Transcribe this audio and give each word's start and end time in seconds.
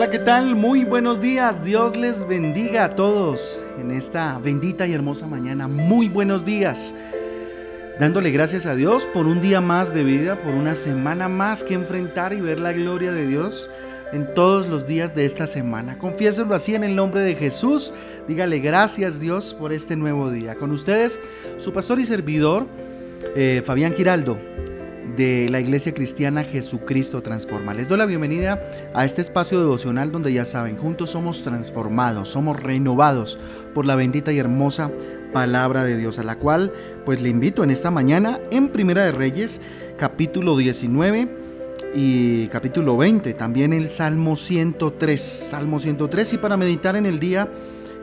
Hola, 0.00 0.10
¿qué 0.10 0.18
tal? 0.18 0.56
Muy 0.56 0.84
buenos 0.84 1.20
días. 1.20 1.62
Dios 1.62 1.94
les 1.94 2.26
bendiga 2.26 2.84
a 2.84 2.94
todos 2.96 3.62
en 3.78 3.90
esta 3.90 4.38
bendita 4.38 4.86
y 4.86 4.94
hermosa 4.94 5.26
mañana. 5.26 5.68
Muy 5.68 6.08
buenos 6.08 6.42
días. 6.42 6.94
Dándole 7.98 8.30
gracias 8.30 8.64
a 8.64 8.74
Dios 8.74 9.06
por 9.12 9.26
un 9.26 9.42
día 9.42 9.60
más 9.60 9.92
de 9.92 10.02
vida, 10.02 10.38
por 10.38 10.54
una 10.54 10.74
semana 10.74 11.28
más 11.28 11.62
que 11.62 11.74
enfrentar 11.74 12.32
y 12.32 12.40
ver 12.40 12.60
la 12.60 12.72
gloria 12.72 13.12
de 13.12 13.26
Dios 13.26 13.68
en 14.14 14.32
todos 14.32 14.68
los 14.68 14.86
días 14.86 15.14
de 15.14 15.26
esta 15.26 15.46
semana. 15.46 15.98
Confiéselo 15.98 16.54
así 16.54 16.74
en 16.74 16.82
el 16.82 16.96
nombre 16.96 17.20
de 17.20 17.34
Jesús. 17.34 17.92
Dígale 18.26 18.58
gracias 18.60 19.20
Dios 19.20 19.52
por 19.52 19.70
este 19.70 19.96
nuevo 19.96 20.30
día. 20.30 20.54
Con 20.54 20.70
ustedes, 20.70 21.20
su 21.58 21.74
pastor 21.74 22.00
y 22.00 22.06
servidor, 22.06 22.66
eh, 23.36 23.60
Fabián 23.66 23.92
Giraldo 23.92 24.38
de 25.20 25.50
la 25.50 25.60
Iglesia 25.60 25.92
Cristiana 25.92 26.44
Jesucristo 26.44 27.22
Transforma. 27.22 27.74
Les 27.74 27.88
doy 27.88 27.98
la 27.98 28.06
bienvenida 28.06 28.58
a 28.94 29.04
este 29.04 29.20
espacio 29.20 29.60
devocional 29.60 30.10
donde 30.12 30.32
ya 30.32 30.46
saben, 30.46 30.78
juntos 30.78 31.10
somos 31.10 31.42
transformados, 31.42 32.30
somos 32.30 32.58
renovados 32.58 33.38
por 33.74 33.84
la 33.84 33.96
bendita 33.96 34.32
y 34.32 34.38
hermosa 34.38 34.90
palabra 35.34 35.84
de 35.84 35.98
Dios, 35.98 36.18
a 36.18 36.24
la 36.24 36.36
cual 36.36 36.72
pues 37.04 37.20
le 37.20 37.28
invito 37.28 37.62
en 37.62 37.70
esta 37.70 37.90
mañana 37.90 38.40
en 38.50 38.70
Primera 38.70 39.04
de 39.04 39.12
Reyes, 39.12 39.60
capítulo 39.98 40.56
19 40.56 41.28
y 41.94 42.46
capítulo 42.46 42.96
20, 42.96 43.34
también 43.34 43.74
el 43.74 43.90
Salmo 43.90 44.36
103, 44.36 45.20
Salmo 45.20 45.80
103 45.80 46.32
y 46.32 46.38
para 46.38 46.56
meditar 46.56 46.96
en 46.96 47.04
el 47.04 47.20
día 47.20 47.46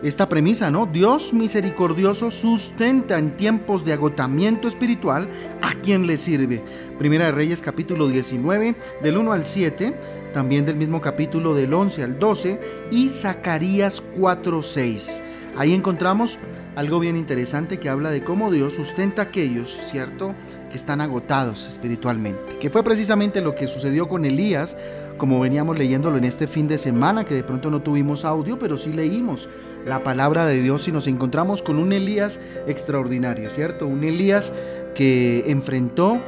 esta 0.04 0.30
premisa, 0.30 0.70
¿no? 0.70 0.86
Dios 0.86 1.34
misericordioso 1.34 2.30
sustenta 2.30 3.18
en 3.18 3.36
tiempos 3.36 3.84
de 3.84 3.94
agotamiento 3.94 4.68
espiritual 4.68 5.28
a 5.62 5.74
quien 5.74 6.06
le 6.06 6.18
sirve. 6.18 6.64
Primera 7.00 7.26
de 7.26 7.32
Reyes 7.32 7.62
capítulo 7.62 8.08
19, 8.08 8.76
del 9.02 9.18
1 9.18 9.34
al 9.34 9.44
7, 9.44 9.96
también 10.34 10.66
del 10.66 10.76
mismo 10.76 11.02
capítulo 11.02 11.56
del 11.56 11.74
11 11.74 12.04
al 12.04 12.20
12 12.20 12.60
y 12.92 13.10
Zacarías 13.10 14.02
4, 14.02 14.62
6. 14.62 15.24
Ahí 15.58 15.74
encontramos 15.74 16.38
algo 16.76 17.00
bien 17.00 17.18
interesante 17.18 17.80
que 17.80 17.90
habla 17.90 18.12
de 18.12 18.24
cómo 18.24 18.52
Dios 18.52 18.74
sustenta 18.74 19.24
a 19.24 19.26
aquellos, 19.26 19.80
¿cierto?, 19.82 20.36
que 20.70 20.78
están 20.78 21.02
agotados 21.02 21.68
espiritualmente, 21.68 22.60
que 22.60 22.70
fue 22.70 22.84
precisamente 22.84 23.42
lo 23.42 23.56
que 23.56 23.66
sucedió 23.66 24.08
con 24.08 24.26
Elías, 24.26 24.78
como 25.18 25.40
veníamos 25.40 25.80
leyéndolo 25.80 26.18
en 26.18 26.26
este 26.26 26.46
fin 26.48 26.68
de 26.68 26.78
semana, 26.78 27.24
que 27.24 27.34
de 27.34 27.44
pronto 27.44 27.72
no 27.72 27.82
tuvimos 27.82 28.24
audio, 28.24 28.60
pero 28.60 28.78
sí 28.78 28.94
leímos 28.94 29.50
la 29.84 30.04
palabra 30.04 30.46
de 30.46 30.62
Dios 30.62 30.88
y 30.88 30.92
nos 30.92 31.08
encontramos 31.08 31.64
con 31.64 31.80
un 31.80 31.92
Elías 31.92 32.40
extraordinario, 32.68 33.50
¿cierto? 33.50 33.88
Un 33.88 34.04
Elías 34.04 34.54
que 34.94 35.44
enfrentó 35.48 36.22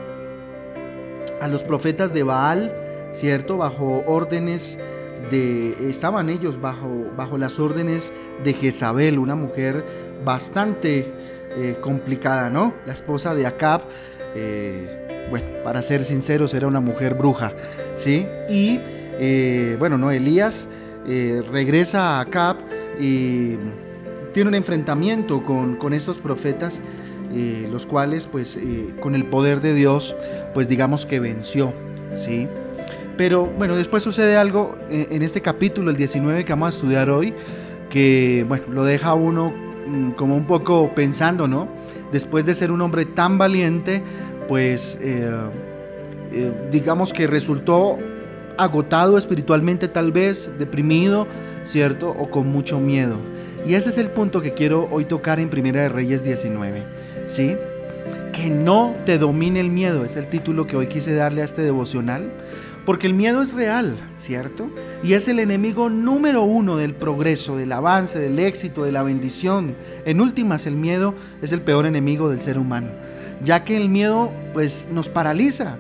a 1.40 1.48
los 1.48 1.62
profetas 1.62 2.14
de 2.14 2.24
Baal, 2.24 2.74
¿cierto? 3.12 3.58
Bajo 3.58 4.04
órdenes 4.08 4.80
Estaban 5.32 6.30
ellos 6.30 6.60
bajo, 6.62 7.12
bajo 7.16 7.38
las 7.38 7.60
órdenes 7.60 8.12
de 8.44 8.54
Jezabel, 8.54 9.20
una 9.20 9.36
mujer 9.36 9.86
bastante 10.24 11.12
eh, 11.56 11.78
complicada, 11.82 12.50
¿no? 12.50 12.74
La 12.86 12.94
esposa 12.94 13.34
de 13.34 13.48
Acab. 13.48 13.82
Eh, 14.36 15.28
bueno, 15.30 15.48
para 15.64 15.82
ser 15.82 16.04
sinceros, 16.04 16.54
era 16.54 16.68
una 16.68 16.80
mujer 16.80 17.16
bruja, 17.16 17.54
¿sí? 17.96 18.28
Y 18.50 18.80
eh, 19.20 19.76
bueno, 19.80 19.98
no, 19.98 20.12
Elías 20.12 20.70
regresa 21.52 22.18
a 22.18 22.20
Acab 22.22 22.58
y 23.00 23.56
tiene 24.32 24.50
un 24.50 24.56
enfrentamiento 24.56 25.44
con, 25.44 25.94
estos 25.94 26.18
profetas, 26.18 26.82
los 27.72 27.88
cuales 27.88 28.28
pues 28.28 28.60
con 29.00 29.16
el 29.16 29.26
poder 29.26 29.60
de 29.62 29.74
Dios 29.74 30.16
pues 30.54 30.68
digamos 30.68 31.08
que 31.08 31.20
venció, 31.20 31.74
¿sí? 32.14 32.48
Pero 33.20 33.46
bueno, 33.46 33.76
después 33.76 34.02
sucede 34.02 34.38
algo 34.38 34.78
eh, 34.90 35.10
en 35.12 35.24
este 35.24 35.42
capítulo, 35.42 35.92
el 35.92 35.98
19 35.98 36.46
que 36.46 36.54
vamos 36.54 36.68
a 36.68 36.70
estudiar 36.70 37.10
hoy, 37.10 37.34
que 37.90 38.46
bueno, 38.48 38.68
lo 38.72 38.86
deja 38.86 39.14
uno 39.14 39.52
mm, 39.86 40.12
como 40.12 40.38
un 40.38 40.48
poco 40.48 40.96
pensando, 40.96 41.46
¿no? 41.46 41.68
Después 42.14 42.46
de 42.46 42.56
ser 42.56 42.72
un 42.72 42.80
hombre 42.80 43.04
tan 43.04 43.38
valiente, 43.38 44.02
pues 44.48 44.98
digamos 46.72 47.12
que 47.12 47.28
resultó 47.28 47.98
agotado 48.58 49.18
espiritualmente 49.18 49.90
tal 49.90 50.14
vez, 50.14 50.54
deprimido, 50.58 51.28
¿cierto? 51.64 52.12
O 52.12 52.32
con 52.32 52.48
mucho 52.48 52.80
miedo. 52.80 53.18
Y 53.68 53.74
ese 53.74 53.90
es 53.90 53.98
el 53.98 54.12
punto 54.12 54.40
que 54.40 54.54
quiero 54.54 54.88
hoy 54.92 55.04
tocar 55.04 55.42
en 55.42 55.50
Primera 55.50 55.82
de 55.82 55.90
Reyes 55.90 56.24
19, 56.24 56.86
¿sí? 57.26 57.58
Que 58.32 58.50
no 58.50 58.96
te 59.06 59.18
domine 59.18 59.60
el 59.60 59.70
miedo, 59.70 60.06
es 60.06 60.16
el 60.16 60.28
título 60.28 60.68
que 60.68 60.78
hoy 60.78 60.88
quise 60.88 61.14
darle 61.14 61.42
a 61.42 61.46
este 61.46 61.64
devocional, 61.64 62.32
porque 62.86 63.08
el 63.08 63.14
miedo 63.14 63.42
es 63.42 63.54
real, 63.54 63.98
¿cierto? 64.16 64.70
Y 65.04 65.14
es 65.14 65.28
el 65.28 65.40
enemigo 65.40 65.90
número 65.90 66.44
uno 66.44 66.78
del 66.78 66.96
progreso, 66.96 67.58
del 67.58 67.72
avance, 67.72 68.20
del 68.20 68.40
éxito, 68.40 68.84
de 68.84 68.92
la 68.92 69.04
bendición. 69.04 69.76
En 70.06 70.22
últimas, 70.22 70.66
el 70.66 70.76
miedo 70.76 71.16
es 71.42 71.52
el 71.52 71.62
peor 71.62 71.86
enemigo 71.86 72.30
del 72.30 72.42
ser 72.42 72.58
humano, 72.58 72.90
ya 73.44 73.64
que 73.64 73.78
el 73.78 73.90
miedo 73.90 74.32
pues 74.54 74.88
nos 74.92 75.10
paraliza, 75.10 75.78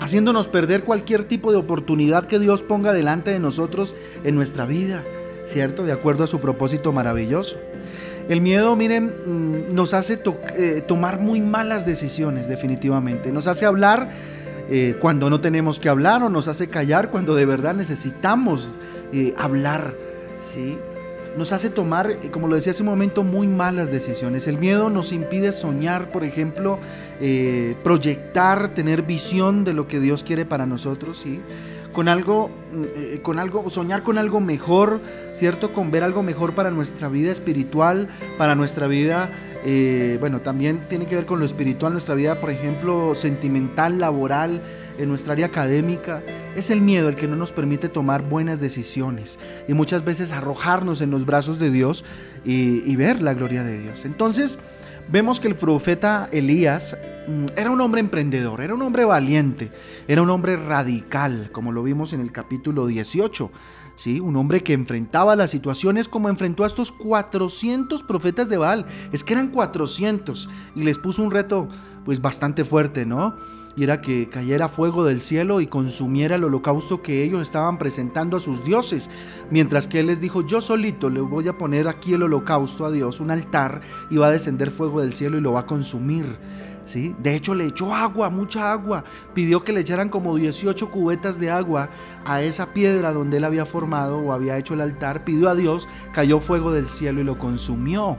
haciéndonos 0.00 0.48
perder 0.48 0.84
cualquier 0.84 1.24
tipo 1.24 1.52
de 1.52 1.58
oportunidad 1.58 2.26
que 2.26 2.38
Dios 2.38 2.62
ponga 2.62 2.92
delante 2.92 3.30
de 3.30 3.38
nosotros 3.38 3.94
en 4.24 4.34
nuestra 4.34 4.66
vida. 4.66 5.02
¿cierto? 5.44 5.84
De 5.84 5.92
acuerdo 5.92 6.24
a 6.24 6.26
su 6.26 6.40
propósito 6.40 6.92
maravilloso. 6.92 7.56
El 8.28 8.40
miedo, 8.40 8.76
miren, 8.76 9.12
mm, 9.26 9.74
nos 9.74 9.94
hace 9.94 10.20
eh, 10.56 10.82
tomar 10.86 11.20
muy 11.20 11.40
malas 11.40 11.84
decisiones, 11.84 12.48
definitivamente. 12.48 13.32
Nos 13.32 13.46
hace 13.46 13.66
hablar 13.66 14.10
eh, 14.70 14.96
cuando 15.00 15.30
no 15.30 15.40
tenemos 15.40 15.78
que 15.78 15.88
hablar 15.88 16.22
o 16.22 16.28
nos 16.28 16.48
hace 16.48 16.68
callar 16.68 17.10
cuando 17.10 17.34
de 17.34 17.44
verdad 17.46 17.74
necesitamos 17.74 18.78
eh, 19.12 19.34
hablar, 19.36 19.94
¿sí? 20.38 20.78
Nos 21.36 21.52
hace 21.52 21.70
tomar, 21.70 22.30
como 22.30 22.46
lo 22.46 22.56
decía 22.56 22.72
hace 22.72 22.82
un 22.82 22.90
momento, 22.90 23.22
muy 23.22 23.46
malas 23.46 23.90
decisiones. 23.90 24.46
El 24.46 24.58
miedo 24.58 24.90
nos 24.90 25.12
impide 25.12 25.52
soñar, 25.52 26.12
por 26.12 26.24
ejemplo, 26.24 26.78
proyectar, 27.82 28.74
tener 28.74 29.00
visión 29.00 29.64
de 29.64 29.72
lo 29.72 29.88
que 29.88 29.98
Dios 29.98 30.24
quiere 30.24 30.44
para 30.44 30.66
nosotros, 30.66 31.16
¿sí? 31.16 31.40
Con 31.92 32.08
algo, 32.08 32.50
eh, 32.96 33.20
con 33.22 33.38
algo, 33.38 33.68
soñar 33.70 34.02
con 34.02 34.18
algo 34.18 34.40
mejor, 34.40 35.00
¿cierto? 35.32 35.72
Con 35.72 35.90
ver 35.90 36.04
algo 36.04 36.22
mejor 36.22 36.54
para 36.54 36.70
nuestra 36.70 37.08
vida 37.08 37.30
espiritual, 37.30 38.08
para 38.38 38.54
nuestra 38.54 38.86
vida, 38.86 39.30
eh, 39.64 40.16
bueno, 40.20 40.40
también 40.40 40.88
tiene 40.88 41.06
que 41.06 41.14
ver 41.14 41.26
con 41.26 41.38
lo 41.38 41.44
espiritual, 41.44 41.92
nuestra 41.92 42.14
vida, 42.14 42.40
por 42.40 42.50
ejemplo, 42.50 43.14
sentimental, 43.14 43.98
laboral, 43.98 44.62
en 44.98 45.08
nuestra 45.08 45.34
área 45.34 45.46
académica. 45.46 46.22
Es 46.56 46.70
el 46.70 46.80
miedo 46.80 47.08
el 47.08 47.16
que 47.16 47.28
no 47.28 47.36
nos 47.36 47.52
permite 47.52 47.88
tomar 47.88 48.22
buenas 48.22 48.60
decisiones 48.60 49.38
y 49.68 49.74
muchas 49.74 50.04
veces 50.04 50.32
arrojarnos 50.32 51.00
en 51.00 51.10
los 51.10 51.24
brazos 51.26 51.58
de 51.58 51.70
Dios 51.70 52.04
y, 52.44 52.82
y 52.90 52.96
ver 52.96 53.22
la 53.22 53.34
gloria 53.34 53.64
de 53.64 53.78
Dios. 53.78 54.04
Entonces, 54.04 54.58
vemos 55.12 55.38
que 55.38 55.46
el 55.46 55.54
profeta 55.54 56.28
Elías 56.32 56.96
Mm, 57.26 57.46
era 57.56 57.70
un 57.70 57.80
hombre 57.80 58.00
emprendedor, 58.00 58.60
era 58.60 58.74
un 58.74 58.82
hombre 58.82 59.04
valiente, 59.04 59.70
era 60.08 60.22
un 60.22 60.30
hombre 60.30 60.56
radical, 60.56 61.50
como 61.52 61.70
lo 61.70 61.82
vimos 61.82 62.12
en 62.12 62.20
el 62.20 62.32
capítulo 62.32 62.86
18. 62.86 63.50
¿sí? 63.94 64.18
Un 64.18 64.36
hombre 64.36 64.62
que 64.62 64.72
enfrentaba 64.72 65.36
las 65.36 65.50
situaciones 65.50 66.08
como 66.08 66.28
enfrentó 66.28 66.64
a 66.64 66.66
estos 66.66 66.90
400 66.90 68.02
profetas 68.02 68.48
de 68.48 68.56
Baal. 68.56 68.86
Es 69.12 69.22
que 69.22 69.34
eran 69.34 69.48
400 69.48 70.48
y 70.74 70.82
les 70.82 70.98
puso 70.98 71.22
un 71.22 71.30
reto 71.30 71.68
pues 72.04 72.20
bastante 72.20 72.64
fuerte, 72.64 73.06
¿no? 73.06 73.36
Y 73.74 73.84
era 73.84 74.00
que 74.00 74.28
cayera 74.28 74.68
fuego 74.68 75.04
del 75.04 75.20
cielo 75.20 75.60
y 75.60 75.66
consumiera 75.66 76.36
el 76.36 76.44
holocausto 76.44 77.00
que 77.02 77.24
ellos 77.24 77.40
estaban 77.40 77.78
presentando 77.78 78.36
a 78.36 78.40
sus 78.40 78.64
dioses. 78.64 79.08
Mientras 79.50 79.86
que 79.86 80.00
él 80.00 80.08
les 80.08 80.20
dijo, 80.20 80.46
yo 80.46 80.60
solito 80.60 81.08
le 81.08 81.20
voy 81.20 81.48
a 81.48 81.56
poner 81.56 81.88
aquí 81.88 82.12
el 82.12 82.22
holocausto 82.22 82.84
a 82.84 82.90
Dios, 82.90 83.20
un 83.20 83.30
altar, 83.30 83.80
y 84.10 84.18
va 84.18 84.26
a 84.26 84.30
descender 84.32 84.70
fuego 84.70 85.00
del 85.00 85.12
cielo 85.12 85.38
y 85.38 85.40
lo 85.40 85.52
va 85.52 85.60
a 85.60 85.66
consumir. 85.66 86.26
De 87.18 87.36
hecho, 87.36 87.54
le 87.54 87.66
echó 87.66 87.94
agua, 87.94 88.28
mucha 88.28 88.72
agua. 88.72 89.04
Pidió 89.34 89.62
que 89.62 89.72
le 89.72 89.80
echaran 89.80 90.08
como 90.08 90.36
18 90.36 90.90
cubetas 90.90 91.38
de 91.38 91.50
agua 91.50 91.88
a 92.24 92.42
esa 92.42 92.72
piedra 92.72 93.12
donde 93.12 93.36
él 93.36 93.44
había 93.44 93.64
formado 93.66 94.18
o 94.18 94.32
había 94.32 94.58
hecho 94.58 94.74
el 94.74 94.80
altar. 94.80 95.24
Pidió 95.24 95.48
a 95.48 95.54
Dios, 95.54 95.88
cayó 96.12 96.40
fuego 96.40 96.72
del 96.72 96.86
cielo 96.86 97.20
y 97.20 97.24
lo 97.24 97.38
consumió. 97.38 98.18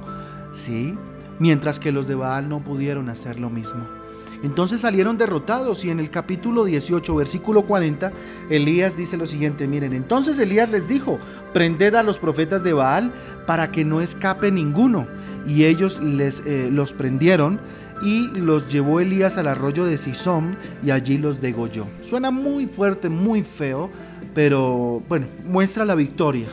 ¿Sí? 0.51 0.97
Mientras 1.39 1.79
que 1.79 1.91
los 1.91 2.07
de 2.07 2.15
Baal 2.15 2.47
no 2.47 2.63
pudieron 2.63 3.09
hacer 3.09 3.39
lo 3.39 3.49
mismo. 3.49 4.02
Entonces 4.44 4.81
salieron 4.81 5.18
derrotados 5.18 5.86
y 5.86 5.90
en 5.90 6.00
el 6.00 6.10
capítulo 6.10 6.66
18, 6.66 7.16
versículo 7.16 7.63
40, 7.63 8.12
Elías 8.50 8.98
dice 8.98 9.16
lo 9.16 9.25
siguiente, 9.25 9.68
miren, 9.68 9.94
entonces 9.94 10.38
Elías 10.38 10.69
les 10.69 10.88
dijo, 10.90 11.18
prended 11.54 11.95
a 11.95 12.04
los 12.04 12.19
profetas 12.19 12.62
de 12.62 12.74
Baal 12.74 13.13
para 13.48 13.72
que 13.72 13.86
no 13.86 14.01
escape 14.01 14.51
ninguno. 14.51 15.07
Y 15.48 15.63
ellos 15.63 16.01
les, 16.01 16.42
eh, 16.45 16.69
los 16.72 16.92
prendieron 16.92 17.62
y 18.01 18.28
los 18.38 18.68
llevó 18.68 19.00
Elías 19.00 19.38
al 19.38 19.48
arroyo 19.48 19.86
de 19.86 19.98
Sisón 19.98 20.57
y 20.84 20.92
allí 20.92 21.18
los 21.18 21.40
degolló. 21.40 21.88
Suena 22.01 22.30
muy 22.30 22.68
fuerte, 22.68 23.07
muy 23.07 23.44
feo, 23.44 23.90
pero 24.34 25.01
bueno, 25.07 25.28
muestra 25.45 25.86
la 25.86 25.95
victoria 25.95 26.50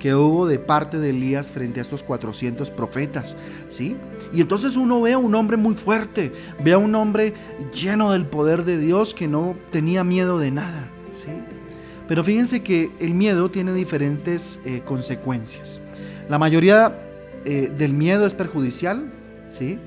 que 0.00 0.14
hubo 0.14 0.48
de 0.48 0.58
parte 0.58 0.98
de 0.98 1.10
Elías 1.10 1.52
frente 1.52 1.78
a 1.78 1.82
estos 1.82 2.02
400 2.02 2.70
profetas, 2.70 3.36
¿sí? 3.68 3.96
Y 4.32 4.40
entonces 4.40 4.74
uno 4.74 5.00
ve 5.00 5.12
a 5.12 5.18
un 5.18 5.34
hombre 5.34 5.56
muy 5.56 5.74
fuerte, 5.74 6.32
ve 6.64 6.72
a 6.72 6.78
un 6.78 6.94
hombre 6.96 7.34
lleno 7.72 8.10
del 8.10 8.24
poder 8.24 8.64
de 8.64 8.78
Dios 8.78 9.14
que 9.14 9.28
no 9.28 9.54
tenía 9.70 10.02
miedo 10.02 10.38
de 10.38 10.50
nada, 10.50 10.88
¿sí? 11.12 11.30
Pero 12.08 12.24
fíjense 12.24 12.62
que 12.62 12.90
el 12.98 13.14
miedo 13.14 13.50
tiene 13.50 13.72
diferentes 13.72 14.58
eh, 14.64 14.80
consecuencias. 14.84 15.80
La 16.28 16.38
mayoría 16.38 16.98
eh, 17.44 17.70
del 17.76 17.92
miedo 17.92 18.26
es 18.26 18.34
perjudicial, 18.34 19.12
¿sí? 19.48 19.78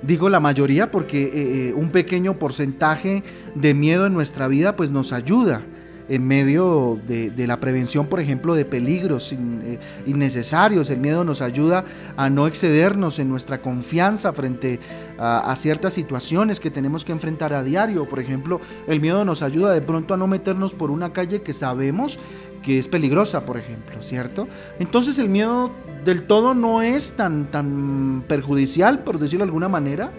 Digo 0.00 0.28
la 0.28 0.40
mayoría 0.40 0.90
porque 0.90 1.72
un 1.74 1.90
pequeño 1.90 2.38
porcentaje 2.38 3.24
de 3.54 3.74
miedo 3.74 4.06
en 4.06 4.12
nuestra 4.12 4.46
vida 4.46 4.76
pues 4.76 4.90
nos 4.90 5.12
ayuda 5.12 5.62
en 6.08 6.26
medio 6.26 6.98
de, 7.06 7.46
la 7.46 7.58
prevención, 7.58 8.06
por 8.06 8.20
ejemplo, 8.20 8.54
de 8.54 8.64
peligros 8.64 9.32
eh, 9.32 9.78
innecesarios. 10.06 10.90
El 10.90 11.00
miedo 11.00 11.24
nos 11.24 11.42
ayuda 11.42 11.84
a 12.16 12.30
no 12.30 12.46
excedernos 12.46 13.18
en 13.18 13.28
nuestra 13.28 13.60
confianza 13.60 14.32
frente 14.32 14.80
a, 15.18 15.54
ciertas 15.56 15.94
situaciones 15.94 16.60
que 16.60 16.70
tenemos 16.70 17.04
que 17.04 17.12
enfrentar 17.12 17.52
a 17.52 17.62
diario. 17.62 18.08
Por 18.08 18.20
ejemplo, 18.20 18.60
el 18.86 19.00
miedo 19.00 19.24
nos 19.24 19.42
ayuda 19.42 19.72
de 19.72 19.80
pronto 19.80 20.14
a 20.14 20.16
no 20.16 20.26
meternos 20.26 20.74
por 20.74 20.90
una 20.90 21.12
calle 21.12 21.42
que 21.42 21.52
sabemos 21.52 22.18
que 22.62 22.78
es 22.78 22.88
peligrosa, 22.88 23.46
por 23.46 23.56
ejemplo, 23.56 24.02
¿cierto? 24.02 24.48
Entonces 24.78 25.18
el 25.18 25.28
miedo 25.28 25.70
del 26.04 26.26
todo 26.26 26.54
no 26.54 26.82
es 26.82 27.12
tan, 27.12 27.50
tan 27.50 28.24
perjudicial, 28.26 29.04
por 29.04 29.18
decirlo 29.18 29.44
de 29.44 29.48
alguna 29.48 29.68
manera 29.68 30.10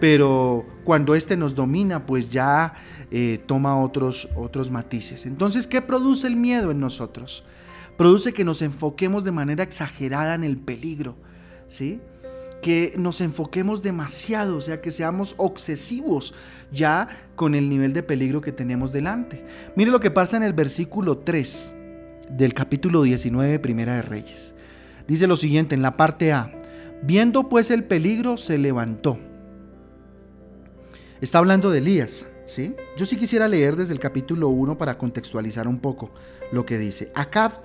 pero 0.00 0.66
cuando 0.84 1.14
éste 1.14 1.36
nos 1.36 1.54
domina, 1.54 2.06
pues 2.06 2.30
ya 2.30 2.74
eh, 3.10 3.38
toma 3.46 3.78
otros, 3.80 4.28
otros 4.34 4.70
matices. 4.70 5.26
Entonces, 5.26 5.66
¿qué 5.66 5.82
produce 5.82 6.26
el 6.26 6.36
miedo 6.36 6.70
en 6.70 6.80
nosotros? 6.80 7.44
Produce 7.98 8.32
que 8.32 8.44
nos 8.44 8.62
enfoquemos 8.62 9.24
de 9.24 9.30
manera 9.30 9.62
exagerada 9.62 10.34
en 10.34 10.42
el 10.42 10.56
peligro, 10.56 11.16
¿sí? 11.66 12.00
Que 12.62 12.94
nos 12.96 13.20
enfoquemos 13.20 13.82
demasiado, 13.82 14.56
o 14.56 14.60
sea, 14.62 14.80
que 14.80 14.90
seamos 14.90 15.34
obsesivos 15.36 16.34
ya 16.72 17.08
con 17.36 17.54
el 17.54 17.68
nivel 17.68 17.92
de 17.92 18.02
peligro 18.02 18.40
que 18.40 18.52
tenemos 18.52 18.92
delante. 18.92 19.44
Mire 19.76 19.90
lo 19.90 20.00
que 20.00 20.10
pasa 20.10 20.38
en 20.38 20.42
el 20.42 20.54
versículo 20.54 21.18
3 21.18 21.74
del 22.30 22.54
capítulo 22.54 23.02
19, 23.02 23.58
Primera 23.58 23.96
de 23.96 24.02
Reyes. 24.02 24.54
Dice 25.06 25.26
lo 25.26 25.36
siguiente 25.36 25.74
en 25.74 25.82
la 25.82 25.96
parte 25.96 26.32
A. 26.32 26.52
Viendo 27.02 27.48
pues 27.48 27.70
el 27.70 27.84
peligro, 27.84 28.36
se 28.36 28.56
levantó 28.56 29.18
Está 31.20 31.36
hablando 31.36 31.70
de 31.70 31.78
Elías, 31.78 32.26
¿sí? 32.46 32.74
Yo 32.96 33.04
sí 33.04 33.18
quisiera 33.18 33.46
leer 33.46 33.76
desde 33.76 33.92
el 33.92 34.00
capítulo 34.00 34.48
1 34.48 34.78
para 34.78 34.96
contextualizar 34.96 35.68
un 35.68 35.78
poco 35.78 36.10
lo 36.50 36.64
que 36.64 36.78
dice. 36.78 37.12
Acab 37.14 37.60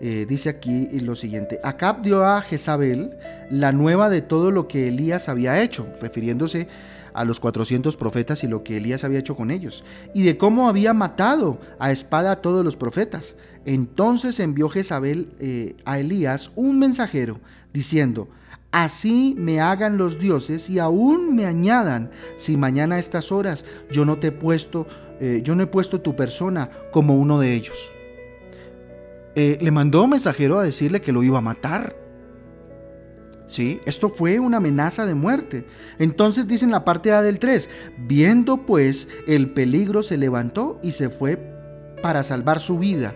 eh, 0.00 0.24
dice 0.28 0.48
aquí 0.48 0.86
lo 1.00 1.16
siguiente, 1.16 1.58
Acab 1.64 2.02
dio 2.02 2.24
a 2.24 2.40
Jezabel 2.42 3.10
la 3.50 3.72
nueva 3.72 4.08
de 4.08 4.22
todo 4.22 4.52
lo 4.52 4.68
que 4.68 4.86
Elías 4.86 5.28
había 5.28 5.60
hecho, 5.60 5.88
refiriéndose 6.00 6.68
a 7.12 7.24
los 7.24 7.40
400 7.40 7.96
profetas 7.96 8.44
y 8.44 8.46
lo 8.46 8.62
que 8.62 8.76
Elías 8.76 9.02
había 9.02 9.18
hecho 9.18 9.34
con 9.34 9.50
ellos, 9.50 9.82
y 10.14 10.22
de 10.22 10.38
cómo 10.38 10.68
había 10.68 10.94
matado 10.94 11.58
a 11.80 11.90
espada 11.90 12.30
a 12.30 12.40
todos 12.40 12.64
los 12.64 12.76
profetas. 12.76 13.34
Entonces 13.64 14.38
envió 14.38 14.68
Jezabel 14.68 15.28
eh, 15.40 15.74
a 15.84 15.98
Elías 15.98 16.52
un 16.54 16.78
mensajero, 16.78 17.40
diciendo, 17.72 18.28
Así 18.72 19.34
me 19.36 19.60
hagan 19.60 19.98
los 19.98 20.18
dioses 20.18 20.70
y 20.70 20.78
aún 20.78 21.36
me 21.36 21.44
añadan, 21.44 22.10
si 22.36 22.56
mañana 22.56 22.94
a 22.94 22.98
estas 22.98 23.30
horas 23.30 23.66
yo 23.90 24.06
no 24.06 24.18
te 24.18 24.28
he 24.28 24.32
puesto, 24.32 24.86
eh, 25.20 25.42
yo 25.44 25.54
no 25.54 25.62
he 25.62 25.66
puesto 25.66 26.00
tu 26.00 26.16
persona 26.16 26.70
como 26.90 27.16
uno 27.16 27.38
de 27.38 27.54
ellos. 27.54 27.92
Eh, 29.34 29.58
le 29.60 29.70
mandó 29.70 30.02
un 30.02 30.10
mensajero 30.10 30.58
a 30.58 30.64
decirle 30.64 31.02
que 31.02 31.12
lo 31.12 31.22
iba 31.22 31.38
a 31.38 31.42
matar. 31.42 31.96
¿Sí? 33.44 33.80
Esto 33.84 34.08
fue 34.08 34.40
una 34.40 34.56
amenaza 34.56 35.04
de 35.04 35.14
muerte. 35.14 35.66
Entonces 35.98 36.48
dice 36.48 36.64
en 36.64 36.70
la 36.70 36.84
parte 36.86 37.12
A 37.12 37.20
del 37.20 37.38
3, 37.38 37.68
viendo 37.98 38.64
pues 38.64 39.06
el 39.26 39.50
peligro 39.50 40.02
se 40.02 40.16
levantó 40.16 40.80
y 40.82 40.92
se 40.92 41.10
fue 41.10 41.36
para 42.02 42.24
salvar 42.24 42.58
su 42.58 42.78
vida. 42.78 43.14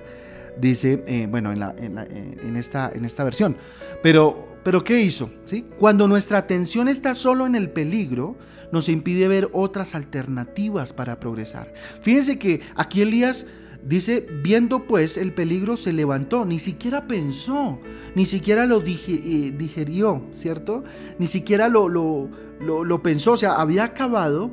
Dice, 0.59 1.05
eh, 1.07 1.27
bueno, 1.31 1.53
en, 1.53 1.99
en, 1.99 2.57
esta, 2.57 2.91
en 2.95 3.05
esta 3.05 3.25
versión. 3.25 3.57
Pero 4.03 4.57
pero 4.67 4.83
¿qué 4.83 5.01
hizo? 5.01 5.31
¿Sí? 5.45 5.65
Cuando 5.79 6.09
nuestra 6.09 6.39
atención 6.39 6.89
está 6.89 7.15
solo 7.15 7.47
en 7.47 7.55
el 7.55 7.71
peligro, 7.71 8.35
nos 8.73 8.89
impide 8.89 9.29
ver 9.29 9.49
otras 9.53 9.95
alternativas 9.95 10.93
para 10.93 11.21
progresar. 11.21 11.73
Fíjense 12.03 12.37
que 12.37 12.61
aquí 12.75 13.01
Elías 13.01 13.47
dice, 13.85 14.27
viendo 14.43 14.85
pues 14.89 15.19
el 15.19 15.33
peligro 15.33 15.77
se 15.77 15.93
levantó, 15.93 16.45
ni 16.45 16.59
siquiera 16.59 17.07
pensó, 17.07 17.79
ni 18.17 18.27
siquiera 18.27 18.67
lo 18.67 18.83
eh, 18.85 19.55
digerió, 19.57 20.25
¿cierto? 20.33 20.83
Ni 21.21 21.29
siquiera 21.29 21.69
lo, 21.69 21.89
lo, 21.89 22.29
lo 22.59 23.03
pensó, 23.05 23.35
o 23.35 23.37
sea, 23.37 23.53
había 23.53 23.85
acabado 23.85 24.51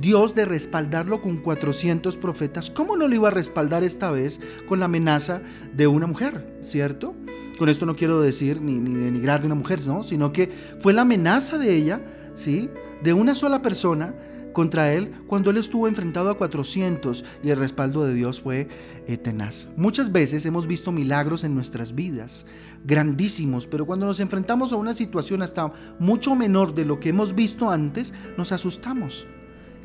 Dios 0.00 0.34
de 0.34 0.44
respaldarlo 0.44 1.22
con 1.22 1.38
400 1.38 2.16
profetas, 2.16 2.70
¿cómo 2.70 2.96
no 2.96 3.08
lo 3.08 3.14
iba 3.14 3.28
a 3.28 3.32
respaldar 3.32 3.84
esta 3.84 4.10
vez 4.10 4.40
con 4.68 4.80
la 4.80 4.86
amenaza 4.86 5.42
de 5.74 5.86
una 5.86 6.06
mujer, 6.06 6.58
¿cierto? 6.62 7.14
Con 7.58 7.68
esto 7.68 7.86
no 7.86 7.96
quiero 7.96 8.20
decir 8.20 8.60
ni, 8.60 8.74
denigrar 8.78 9.40
de 9.40 9.46
una 9.46 9.54
mujer, 9.54 9.86
¿no? 9.86 10.02
Sino 10.02 10.32
que 10.32 10.50
fue 10.78 10.92
la 10.92 11.02
amenaza 11.02 11.58
de 11.58 11.74
ella, 11.74 12.00
¿sí? 12.34 12.68
De 13.02 13.12
una 13.12 13.34
sola 13.34 13.62
persona 13.62 14.14
contra 14.52 14.94
él 14.94 15.10
cuando 15.26 15.50
él 15.50 15.58
estuvo 15.58 15.86
enfrentado 15.86 16.30
a 16.30 16.38
400 16.38 17.24
y 17.42 17.50
el 17.50 17.58
respaldo 17.58 18.04
de 18.04 18.14
Dios 18.14 18.40
fue 18.40 18.68
eh, 19.06 19.16
tenaz. 19.18 19.68
Muchas 19.76 20.12
veces 20.12 20.46
hemos 20.46 20.66
visto 20.66 20.92
milagros 20.92 21.44
en 21.44 21.54
nuestras 21.54 21.94
vidas, 21.94 22.46
grandísimos, 22.84 23.66
pero 23.66 23.84
cuando 23.84 24.06
nos 24.06 24.20
enfrentamos 24.20 24.72
a 24.72 24.76
una 24.76 24.94
situación 24.94 25.42
hasta 25.42 25.72
mucho 25.98 26.34
menor 26.34 26.74
de 26.74 26.86
lo 26.86 27.00
que 27.00 27.10
hemos 27.10 27.34
visto 27.34 27.70
antes, 27.70 28.14
nos 28.38 28.52
asustamos. 28.52 29.26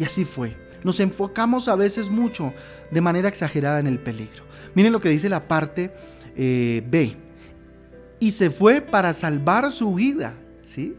Y 0.01 0.03
así 0.03 0.25
fue. 0.25 0.57
Nos 0.83 1.00
enfocamos 1.00 1.68
a 1.68 1.75
veces 1.75 2.09
mucho 2.09 2.56
de 2.89 3.01
manera 3.01 3.30
exagerada 3.30 3.80
en 3.80 3.86
el 3.86 4.00
peligro. 4.00 4.44
Miren 4.74 4.92
lo 4.92 5.00
que 5.00 5.09
dice 5.09 5.30
la 5.30 5.48
parte 5.48 5.94
eh, 6.36 6.83
B 6.89 7.15
y 8.19 8.31
se 8.31 8.50
fue 8.50 8.81
para 8.81 9.13
salvar 9.13 9.71
su 9.71 9.94
vida. 9.94 10.33
¿sí? 10.63 10.95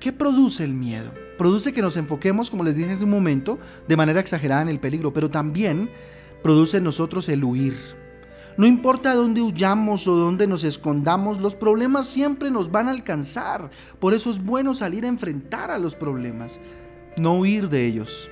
¿Qué 0.00 0.14
produce 0.14 0.64
el 0.64 0.72
miedo? 0.72 1.12
Produce 1.36 1.74
que 1.74 1.82
nos 1.82 1.98
enfoquemos, 1.98 2.48
como 2.48 2.64
les 2.64 2.74
dije 2.74 2.92
hace 2.92 3.04
un 3.04 3.10
momento, 3.10 3.58
de 3.86 3.98
manera 3.98 4.20
exagerada 4.20 4.62
en 4.62 4.70
el 4.70 4.80
peligro, 4.80 5.12
pero 5.12 5.28
también 5.28 5.90
produce 6.42 6.78
en 6.78 6.84
nosotros 6.84 7.28
el 7.28 7.44
huir. 7.44 7.74
No 8.56 8.66
importa 8.66 9.14
dónde 9.14 9.42
huyamos 9.42 10.06
o 10.06 10.14
dónde 10.14 10.46
nos 10.46 10.64
escondamos, 10.64 11.38
los 11.40 11.54
problemas 11.54 12.06
siempre 12.06 12.50
nos 12.50 12.70
van 12.70 12.88
a 12.88 12.92
alcanzar. 12.92 13.70
Por 13.98 14.14
eso 14.14 14.30
es 14.30 14.42
bueno 14.42 14.72
salir 14.72 15.04
a 15.04 15.08
enfrentar 15.08 15.70
a 15.70 15.78
los 15.78 15.94
problemas, 15.94 16.60
no 17.16 17.34
huir 17.34 17.68
de 17.68 17.86
ellos. 17.86 18.28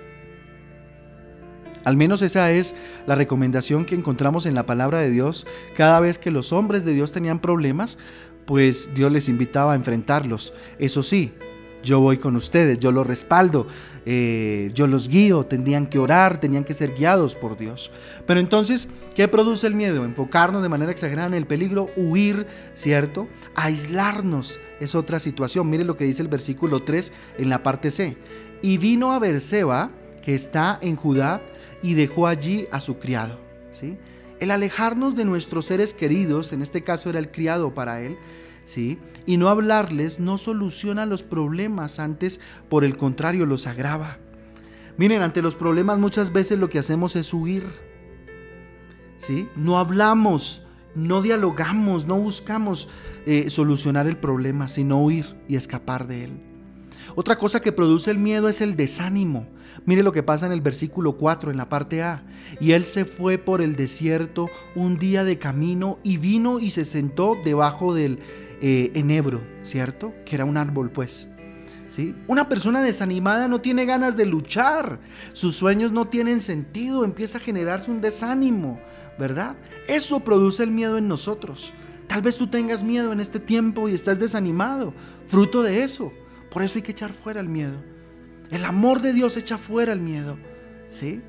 Al 1.85 1.97
menos 1.97 2.23
esa 2.23 2.53
es 2.53 2.75
la 3.07 3.15
recomendación 3.15 3.85
que 3.87 3.95
encontramos 3.95 4.47
en 4.47 4.55
la 4.55 4.67
palabra 4.67 4.99
de 5.01 5.11
Dios. 5.11 5.47
Cada 5.75 5.99
vez 6.01 6.19
que 6.19 6.31
los 6.31 6.53
hombres 6.53 6.85
de 6.85 6.93
Dios 6.93 7.13
tenían 7.13 7.41
problemas, 7.41 7.97
pues 8.45 8.91
Dios 8.95 9.11
les 9.11 9.29
invitaba 9.29 9.73
a 9.73 9.77
enfrentarlos. 9.77 10.53
Eso 10.79 11.03
sí, 11.03 11.33
yo 11.83 12.01
voy 12.01 12.19
con 12.19 12.37
ustedes, 12.37 12.79
yo 12.79 12.93
los 12.93 13.07
respaldo, 13.07 13.67
eh, 14.05 14.71
yo 14.75 14.87
los 14.87 15.09
guío, 15.09 15.45
tendrían 15.45 15.87
que 15.87 15.99
orar, 15.99 16.39
tenían 16.39 16.65
que 16.65 16.75
ser 16.75 16.95
guiados 16.95 17.35
por 17.35 17.57
Dios. 17.57 17.91
Pero 18.27 18.41
entonces, 18.41 18.89
¿qué 19.15 19.29
produce 19.29 19.67
el 19.67 19.75
miedo? 19.75 20.05
Enfocarnos 20.05 20.63
de 20.63 20.69
manera 20.69 20.93
exagerada 20.93 21.29
en 21.29 21.35
el 21.35 21.47
peligro, 21.47 21.89
huir, 21.97 22.47
¿cierto? 22.75 23.29
Aislarnos 23.55 24.61
es 24.81 24.95
otra 24.95 25.19
situación. 25.19 25.71
Mire 25.71 25.85
lo 25.85 25.97
que 25.97 26.05
dice 26.05 26.23
el 26.23 26.29
versículo 26.29 26.83
3 26.83 27.13
en 27.39 27.49
la 27.49 27.63
parte 27.63 27.91
C. 27.91 28.17
Y 28.62 28.79
vino 28.79 29.12
a 29.12 29.19
Berseba, 29.19 29.90
que 30.23 30.35
está 30.35 30.79
en 30.83 30.97
Judá, 30.97 31.43
y 31.83 31.95
dejó 31.95 32.26
allí 32.26 32.67
a 32.73 32.81
su 32.81 32.99
criado. 32.99 33.38
¿sí? 33.71 33.97
El 34.38 34.50
alejarnos 34.50 35.17
de 35.17 35.25
nuestros 35.25 35.67
seres 35.67 35.95
queridos, 35.95 36.52
en 36.52 36.62
este 36.62 36.83
caso 36.83 37.11
era 37.11 37.19
el 37.19 37.31
criado 37.31 37.75
para 37.75 38.02
él, 38.02 38.17
¿sí? 38.64 38.99
y 39.26 39.37
no 39.37 39.49
hablarles 39.49 40.21
no 40.21 40.38
soluciona 40.38 41.07
los 41.07 41.23
problemas, 41.23 41.99
antes 41.99 42.40
por 42.69 42.85
el 42.85 42.97
contrario 42.97 43.47
los 43.47 43.67
agrava. 43.67 44.19
Miren, 44.97 45.23
ante 45.23 45.43
los 45.43 45.57
problemas 45.57 45.99
muchas 45.99 46.33
veces 46.33 46.59
lo 46.59 46.69
que 46.69 46.79
hacemos 46.79 47.17
es 47.17 47.33
huir. 47.33 47.64
¿sí? 49.17 49.49
No 49.57 49.79
hablamos, 49.79 50.67
no 50.95 51.23
dialogamos, 51.23 52.07
no 52.07 52.19
buscamos 52.19 52.88
eh, 53.26 53.49
solucionar 53.49 54.07
el 54.07 54.17
problema, 54.17 54.69
sino 54.69 55.02
huir 55.02 55.37
y 55.49 55.57
escapar 55.57 56.07
de 56.07 56.25
él. 56.25 56.50
Otra 57.17 57.37
cosa 57.37 57.61
que 57.61 57.73
produce 57.73 58.11
el 58.11 58.19
miedo 58.19 58.49
es 58.49 58.61
el 58.61 58.76
desánimo. 58.76 59.47
Mire 59.85 60.02
lo 60.02 60.12
que 60.12 60.23
pasa 60.23 60.47
en 60.47 60.52
el 60.52 60.61
versículo 60.61 61.17
4, 61.17 61.50
en 61.50 61.57
la 61.57 61.69
parte 61.69 62.02
A. 62.02 62.23
Y 62.61 62.73
él 62.73 62.85
se 62.85 63.05
fue 63.05 63.38
por 63.38 63.62
el 63.62 63.76
desierto 63.76 64.49
un 64.75 64.99
día 64.99 65.25
de 65.25 65.38
camino 65.38 65.99
y 66.02 66.19
vino 66.19 66.61
y 66.61 66.71
se 66.71 66.85
sentó 66.85 67.37
debajo 67.43 67.95
del 67.95 68.21
eh, 68.61 68.93
enebro, 68.95 69.40
¿cierto? 69.62 70.12
Que 70.25 70.37
era 70.37 70.45
un 70.45 70.57
árbol, 70.57 70.90
pues. 70.90 71.29
¿Sí? 71.88 72.14
Una 72.29 72.49
persona 72.49 72.83
desanimada 72.83 73.49
no 73.49 73.61
tiene 73.61 73.85
ganas 73.85 74.17
de 74.17 74.25
luchar, 74.25 75.00
sus 75.33 75.57
sueños 75.57 75.90
no 75.90 76.07
tienen 76.07 76.40
sentido, 76.40 77.05
empieza 77.05 77.38
a 77.38 77.40
generarse 77.40 77.90
un 77.90 78.00
desánimo, 78.00 78.79
¿verdad? 79.19 79.57
Eso 79.88 80.21
produce 80.21 80.62
el 80.62 80.71
miedo 80.71 80.99
en 80.99 81.09
nosotros. 81.09 81.73
Tal 82.07 82.23
vez 82.23 82.37
tú 82.37 82.47
tengas 82.47 82.85
miedo 82.85 83.12
en 83.12 83.19
este 83.19 83.40
tiempo 83.40 83.88
y 83.88 83.95
estás 83.95 84.21
desanimado, 84.21 84.95
fruto 85.26 85.64
de 85.64 85.83
eso. 85.83 86.12
Por 86.50 86.62
eso 86.62 86.78
hay 86.78 86.83
que 86.83 86.92
echar 86.92 87.12
fuera 87.12 87.40
el 87.40 87.49
miedo. 87.49 87.76
El 88.50 88.64
amor 88.64 89.00
de 89.00 89.12
Dios 89.12 89.37
echa 89.37 89.59
fuera 89.59 89.92
el 89.92 90.00
miedo. 90.00 90.37
¿Sí? 90.88 91.21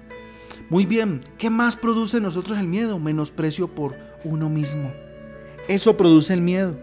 Muy 0.69 0.85
bien, 0.85 1.21
¿qué 1.37 1.49
más 1.49 1.75
produce 1.75 2.17
en 2.17 2.23
nosotros 2.23 2.57
el 2.57 2.67
miedo? 2.67 2.97
Menosprecio 2.97 3.67
por 3.67 3.95
uno 4.23 4.49
mismo. 4.49 4.91
Eso 5.67 5.95
produce 5.95 6.33
el 6.33 6.41
miedo. 6.41 6.77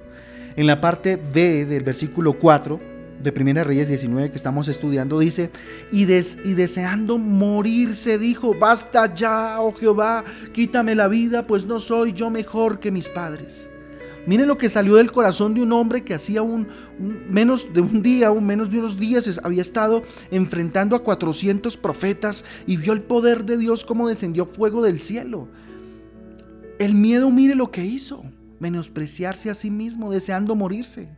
En 0.56 0.66
la 0.66 0.80
parte 0.80 1.16
B 1.16 1.66
del 1.66 1.82
versículo 1.82 2.38
4 2.38 2.80
de 3.22 3.32
Primera 3.32 3.64
Reyes 3.64 3.88
19 3.88 4.30
que 4.30 4.36
estamos 4.36 4.68
estudiando 4.68 5.18
dice, 5.18 5.50
y, 5.90 6.02
y 6.02 6.54
deseando 6.54 7.18
morirse 7.18 8.18
dijo, 8.18 8.54
basta 8.54 9.12
ya, 9.12 9.60
oh 9.60 9.72
Jehová, 9.74 10.24
quítame 10.52 10.94
la 10.94 11.08
vida, 11.08 11.46
pues 11.46 11.66
no 11.66 11.80
soy 11.80 12.12
yo 12.12 12.30
mejor 12.30 12.78
que 12.78 12.90
mis 12.90 13.08
padres. 13.08 13.67
Miren 14.28 14.46
lo 14.46 14.58
que 14.58 14.68
salió 14.68 14.96
del 14.96 15.10
corazón 15.10 15.54
de 15.54 15.62
un 15.62 15.72
hombre 15.72 16.04
que 16.04 16.12
hacía 16.12 16.42
un, 16.42 16.68
menos 17.30 17.72
de 17.72 17.80
un 17.80 18.02
día, 18.02 18.30
un 18.30 18.44
menos 18.44 18.70
de 18.70 18.78
unos 18.78 18.98
días, 18.98 19.40
había 19.42 19.62
estado 19.62 20.02
enfrentando 20.30 20.94
a 20.94 21.02
400 21.02 21.78
profetas 21.78 22.44
y 22.66 22.76
vio 22.76 22.92
el 22.92 23.00
poder 23.00 23.46
de 23.46 23.56
Dios 23.56 23.86
como 23.86 24.06
descendió 24.06 24.44
fuego 24.44 24.82
del 24.82 25.00
cielo. 25.00 25.48
El 26.78 26.94
miedo, 26.94 27.30
mire 27.30 27.54
lo 27.54 27.70
que 27.70 27.86
hizo, 27.86 28.22
menospreciarse 28.60 29.48
a 29.48 29.54
sí 29.54 29.70
mismo, 29.70 30.10
deseando 30.10 30.54
morirse. 30.54 31.08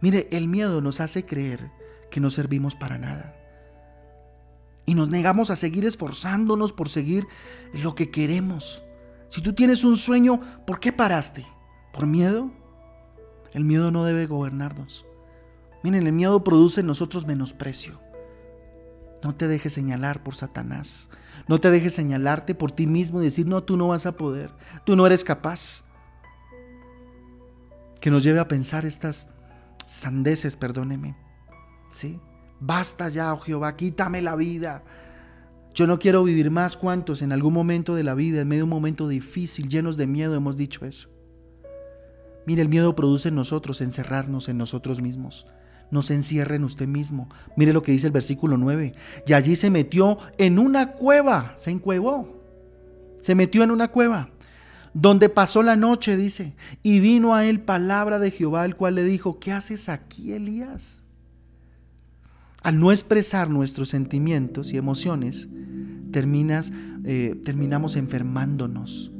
Mire, 0.00 0.28
el 0.30 0.46
miedo 0.46 0.80
nos 0.80 1.00
hace 1.00 1.26
creer 1.26 1.72
que 2.12 2.20
no 2.20 2.30
servimos 2.30 2.76
para 2.76 2.96
nada. 2.96 3.34
Y 4.86 4.94
nos 4.94 5.10
negamos 5.10 5.50
a 5.50 5.56
seguir 5.56 5.84
esforzándonos 5.84 6.72
por 6.72 6.90
seguir 6.90 7.26
lo 7.72 7.96
que 7.96 8.12
queremos. 8.12 8.84
Si 9.26 9.42
tú 9.42 9.52
tienes 9.52 9.82
un 9.82 9.96
sueño, 9.96 10.40
¿por 10.64 10.78
qué 10.78 10.92
paraste? 10.92 11.44
¿Por 11.92 12.06
miedo? 12.06 12.50
El 13.52 13.64
miedo 13.64 13.90
no 13.90 14.04
debe 14.04 14.26
gobernarnos. 14.26 15.06
Miren, 15.82 16.06
el 16.06 16.12
miedo 16.12 16.44
produce 16.44 16.80
en 16.80 16.86
nosotros 16.86 17.26
menosprecio. 17.26 18.00
No 19.22 19.34
te 19.34 19.48
dejes 19.48 19.72
señalar 19.72 20.22
por 20.22 20.34
Satanás. 20.34 21.10
No 21.48 21.58
te 21.58 21.70
dejes 21.70 21.94
señalarte 21.94 22.54
por 22.54 22.72
ti 22.72 22.86
mismo 22.86 23.20
y 23.20 23.24
decir, 23.24 23.46
no, 23.46 23.62
tú 23.62 23.76
no 23.76 23.88
vas 23.88 24.06
a 24.06 24.12
poder. 24.12 24.50
Tú 24.84 24.96
no 24.96 25.06
eres 25.06 25.24
capaz. 25.24 25.84
Que 28.00 28.10
nos 28.10 28.24
lleve 28.24 28.38
a 28.38 28.48
pensar 28.48 28.86
estas 28.86 29.28
sandeces, 29.84 30.56
perdóneme. 30.56 31.16
¿Sí? 31.90 32.20
Basta 32.60 33.08
ya, 33.08 33.32
oh 33.34 33.40
Jehová, 33.40 33.76
quítame 33.76 34.22
la 34.22 34.36
vida. 34.36 34.84
Yo 35.74 35.86
no 35.86 35.98
quiero 35.98 36.22
vivir 36.22 36.50
más. 36.50 36.76
¿Cuántos 36.76 37.22
en 37.22 37.32
algún 37.32 37.52
momento 37.52 37.94
de 37.94 38.04
la 38.04 38.14
vida, 38.14 38.40
en 38.40 38.48
medio 38.48 38.60
de 38.60 38.64
un 38.64 38.70
momento 38.70 39.08
difícil, 39.08 39.68
llenos 39.68 39.96
de 39.96 40.06
miedo, 40.06 40.34
hemos 40.34 40.56
dicho 40.56 40.84
eso? 40.86 41.08
Mire, 42.50 42.62
el 42.62 42.68
miedo 42.68 42.96
produce 42.96 43.28
en 43.28 43.36
nosotros 43.36 43.80
encerrarnos 43.80 44.48
en 44.48 44.58
nosotros 44.58 45.00
mismos. 45.00 45.46
No 45.92 46.02
se 46.02 46.16
encierre 46.16 46.56
en 46.56 46.64
usted 46.64 46.88
mismo. 46.88 47.28
Mire 47.56 47.72
lo 47.72 47.80
que 47.80 47.92
dice 47.92 48.08
el 48.08 48.12
versículo 48.12 48.58
9. 48.58 48.92
Y 49.24 49.32
allí 49.34 49.54
se 49.54 49.70
metió 49.70 50.18
en 50.36 50.58
una 50.58 50.94
cueva, 50.94 51.52
se 51.54 51.70
encuevó. 51.70 52.42
Se 53.20 53.36
metió 53.36 53.62
en 53.62 53.70
una 53.70 53.86
cueva, 53.86 54.30
donde 54.92 55.28
pasó 55.28 55.62
la 55.62 55.76
noche, 55.76 56.16
dice. 56.16 56.56
Y 56.82 56.98
vino 56.98 57.36
a 57.36 57.46
él 57.46 57.60
palabra 57.60 58.18
de 58.18 58.32
Jehová, 58.32 58.64
el 58.64 58.74
cual 58.74 58.96
le 58.96 59.04
dijo, 59.04 59.38
¿qué 59.38 59.52
haces 59.52 59.88
aquí, 59.88 60.32
Elías? 60.32 60.98
Al 62.64 62.80
no 62.80 62.90
expresar 62.90 63.48
nuestros 63.48 63.90
sentimientos 63.90 64.72
y 64.72 64.76
emociones, 64.76 65.46
terminas, 66.10 66.72
eh, 67.04 67.40
terminamos 67.44 67.94
enfermándonos. 67.94 69.12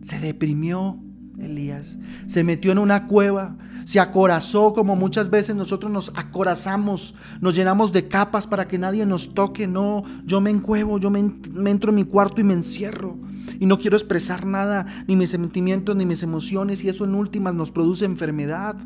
Se 0.00 0.20
deprimió, 0.20 0.98
Elías. 1.42 1.98
Se 2.26 2.44
metió 2.44 2.72
en 2.72 2.78
una 2.78 3.06
cueva, 3.06 3.56
se 3.84 4.00
acorazó 4.00 4.74
como 4.74 4.96
muchas 4.96 5.30
veces 5.30 5.56
nosotros 5.56 5.90
nos 5.90 6.12
acorazamos, 6.14 7.14
nos 7.40 7.54
llenamos 7.54 7.92
de 7.92 8.08
capas 8.08 8.46
para 8.46 8.68
que 8.68 8.78
nadie 8.78 9.04
nos 9.06 9.34
toque. 9.34 9.66
No, 9.66 10.04
yo 10.24 10.40
me 10.40 10.50
encuevo, 10.50 10.98
yo 10.98 11.10
me, 11.10 11.20
entro 11.20 11.90
en 11.90 11.96
mi 11.96 12.04
cuarto 12.04 12.40
y 12.40 12.44
me 12.44 12.54
encierro. 12.54 13.16
Y 13.58 13.66
no 13.66 13.78
quiero 13.78 13.96
expresar 13.96 14.46
nada, 14.46 14.86
ni 15.06 15.16
mis 15.16 15.30
sentimientos, 15.30 15.96
ni 15.96 16.06
mis 16.06 16.22
emociones, 16.22 16.84
y 16.84 16.88
eso 16.88 17.04
en 17.04 17.14
últimas 17.14 17.54
nos 17.54 17.70
produce 17.70 18.04
enfermedad. 18.04 18.76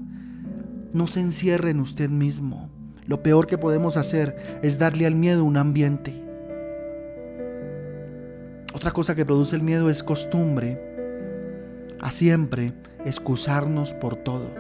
No 0.92 1.06
se 1.06 1.20
encierre 1.20 1.70
en 1.70 1.80
usted 1.80 2.08
mismo. 2.08 2.70
Lo 3.06 3.22
peor 3.22 3.46
que 3.46 3.58
podemos 3.58 3.96
hacer 3.96 4.60
es 4.62 4.78
darle 4.78 5.06
al 5.06 5.14
miedo 5.14 5.44
un 5.44 5.56
ambiente. 5.56 6.22
Otra 8.74 8.92
cosa 8.92 9.14
que 9.14 9.24
produce 9.24 9.56
el 9.56 9.62
miedo 9.62 9.88
es 9.88 10.02
costumbre 10.02 10.95
a 12.06 12.12
siempre 12.12 12.72
excusarnos 13.04 13.92
por 13.92 14.14
todo. 14.14 14.54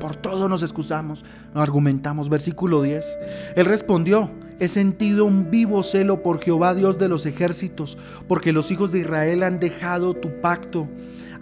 Por 0.00 0.16
todo 0.16 0.48
nos 0.48 0.64
excusamos, 0.64 1.24
nos 1.54 1.62
argumentamos. 1.62 2.28
Versículo 2.28 2.82
10. 2.82 3.18
Él 3.54 3.64
respondió, 3.64 4.28
he 4.58 4.66
sentido 4.66 5.24
un 5.24 5.52
vivo 5.52 5.84
celo 5.84 6.20
por 6.24 6.42
Jehová 6.42 6.74
Dios 6.74 6.98
de 6.98 7.08
los 7.08 7.26
ejércitos, 7.26 7.96
porque 8.26 8.52
los 8.52 8.72
hijos 8.72 8.90
de 8.90 8.98
Israel 8.98 9.44
han 9.44 9.60
dejado 9.60 10.14
tu 10.14 10.40
pacto, 10.40 10.88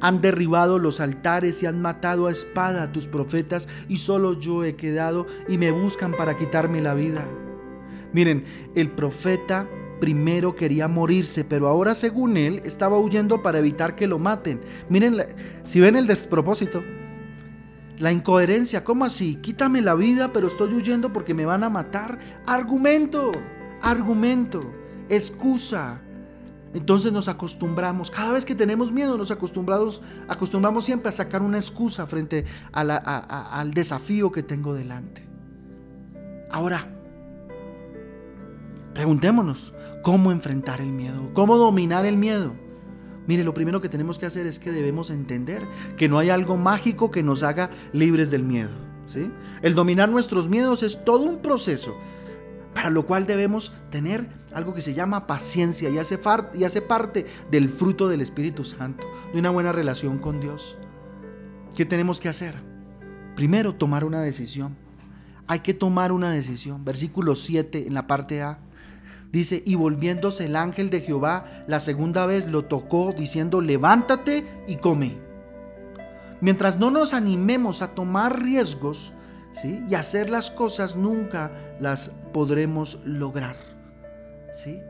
han 0.01 0.21
derribado 0.21 0.79
los 0.79 1.01
altares 1.01 1.63
y 1.63 1.67
han 1.67 1.81
matado 1.81 2.27
a 2.27 2.31
espada 2.31 2.83
a 2.83 2.93
tus 2.93 3.07
profetas, 3.07 3.69
y 3.89 3.97
solo 3.97 4.39
yo 4.39 4.65
he 4.65 4.77
quedado 4.77 5.27
y 5.49 5.57
me 5.57 5.71
buscan 5.71 6.13
para 6.13 6.37
quitarme 6.37 6.83
la 6.83 6.93
vida. 6.93 7.27
Miren, 8.13 8.45
el 8.75 8.91
profeta 8.91 9.67
primero 10.01 10.57
quería 10.57 10.89
morirse, 10.89 11.45
pero 11.45 11.69
ahora 11.69 11.95
según 11.95 12.37
él 12.37 12.63
estaba 12.65 12.99
huyendo 12.99 13.43
para 13.43 13.59
evitar 13.59 13.95
que 13.95 14.07
lo 14.07 14.19
maten. 14.19 14.61
Miren, 14.89 15.17
si 15.67 15.81
ven 15.81 15.97
el 15.97 16.07
despropósito, 16.07 16.83
la 17.99 18.13
incoherencia, 18.13 18.85
¿cómo 18.85 19.05
así? 19.05 19.37
Quítame 19.37 19.83
la 19.83 19.95
vida, 19.95 20.33
pero 20.33 20.47
estoy 20.47 20.73
huyendo 20.73 21.13
porque 21.13 21.35
me 21.35 21.47
van 21.47 21.65
a 21.65 21.69
matar. 21.69 22.19
Argumento, 22.47 23.33
argumento, 23.83 24.73
excusa. 25.09 26.01
Entonces 26.75 27.13
nos 27.13 27.29
acostumbramos, 27.29 28.11
cada 28.11 28.33
vez 28.33 28.45
que 28.45 28.55
tenemos 28.55 28.93
miedo, 28.93 29.17
nos 29.17 29.31
acostumbramos, 29.31 30.03
acostumbramos 30.29 30.85
siempre 30.85 31.09
a 31.09 31.13
sacar 31.13 31.43
una 31.43 31.59
excusa 31.59 32.07
frente 32.07 32.45
al 32.73 33.73
desafío 33.73 34.31
que 34.31 34.43
tengo 34.43 34.75
delante. 34.75 35.27
Ahora, 36.51 36.87
preguntémonos, 38.99 39.73
cómo 40.03 40.33
enfrentar 40.33 40.81
el 40.81 40.89
miedo, 40.89 41.31
cómo 41.33 41.57
dominar 41.57 42.05
el 42.05 42.17
miedo. 42.17 42.57
Mire, 43.29 43.45
lo 43.45 43.55
primero 43.55 43.81
que 43.81 43.89
tenemos 43.89 44.19
que 44.19 44.27
hacer 44.27 44.45
es 44.49 44.59
que 44.59 44.73
debemos 44.73 45.11
entender 45.11 45.69
que 45.97 46.09
no 46.09 46.19
hay 46.19 46.31
algo 46.31 46.57
mágico 46.57 47.13
que 47.13 47.23
nos 47.23 47.45
haga 47.45 47.71
libres 47.93 48.33
del 48.33 48.43
miedo. 48.43 48.73
¿sí? 49.07 49.31
El 49.63 49.77
dominar 49.77 50.09
nuestros 50.09 50.49
miedos 50.49 50.83
es 50.83 51.05
todo 51.05 51.21
un 51.21 51.39
proceso, 51.39 51.97
para 52.75 52.91
lo 52.91 53.07
cual 53.07 53.25
debemos 53.25 53.73
tener 53.91 54.27
algo 54.53 54.75
que 54.75 54.81
se 54.81 54.95
llama 54.95 55.29
paciencia 55.29 55.89
y 55.91 55.99
hace, 55.99 56.19
y 56.55 56.65
hace 56.65 56.83
parte 56.83 57.25
del 57.53 57.69
fruto 57.69 58.09
del 58.09 58.21
Espíritu 58.21 58.65
Santo, 58.65 59.07
de 59.33 59.39
una 59.39 59.51
buena 59.51 59.71
relación 59.71 60.19
con 60.19 60.41
Dios. 60.41 60.77
¿Qué 61.77 61.87
tenemos 61.87 62.19
que 62.19 62.31
hacer? 62.31 62.57
Primero, 63.37 63.77
tomar 63.77 64.05
una 64.05 64.23
decisión. 64.23 64.77
Hay 65.47 65.61
que 65.61 65.73
tomar 65.73 66.11
una 66.11 66.33
decisión. 66.33 66.85
Versículo 66.85 67.37
7 67.37 67.87
en 67.87 67.95
la 67.95 68.09
parte 68.09 68.43
A. 68.43 68.59
Dice, 69.31 69.63
y 69.67 69.75
volviéndose 69.75 70.47
el 70.47 70.57
ángel 70.57 70.89
de 70.89 71.03
Jehová 71.03 71.65
la 71.67 71.81
segunda 71.81 72.25
vez 72.25 72.47
lo 72.47 72.65
tocó 72.65 73.15
diciendo, 73.17 73.61
levántate 73.61 74.47
y 74.67 74.77
come. 74.77 75.19
Mientras 76.41 76.79
no 76.79 76.91
nos 76.91 77.13
animemos 77.15 77.83
a 77.83 77.89
tomar 77.89 78.43
riesgos 78.43 79.13
¿sí? 79.53 79.85
y 79.89 79.95
hacer 79.95 80.31
las 80.31 80.51
cosas, 80.51 80.97
nunca 80.97 81.53
las 81.79 82.11
podremos 82.33 83.01
lograr. 83.05 83.57
¿sí? 84.55 84.81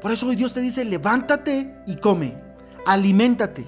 Por 0.00 0.12
eso 0.12 0.26
hoy 0.26 0.36
Dios 0.36 0.52
te 0.52 0.60
dice, 0.60 0.84
levántate 0.84 1.76
y 1.86 1.96
come, 1.96 2.36
aliméntate. 2.86 3.66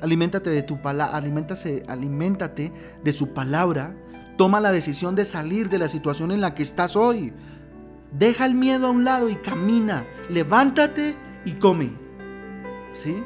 Aliméntate 0.00 0.50
de 0.50 0.62
tu 0.62 0.82
palabra, 0.82 1.16
aliméntate 1.16 2.72
de 3.02 3.12
su 3.12 3.32
palabra. 3.32 3.94
Toma 4.36 4.60
la 4.60 4.72
decisión 4.72 5.14
de 5.14 5.24
salir 5.24 5.70
de 5.70 5.78
la 5.78 5.88
situación 5.88 6.30
en 6.32 6.40
la 6.40 6.54
que 6.54 6.62
estás 6.62 6.96
hoy. 6.96 7.32
Deja 8.18 8.46
el 8.46 8.54
miedo 8.54 8.86
a 8.86 8.90
un 8.90 9.04
lado 9.04 9.28
y 9.28 9.36
camina. 9.36 10.06
Levántate 10.28 11.16
y 11.44 11.52
come. 11.54 11.92
¿Sí? 12.92 13.22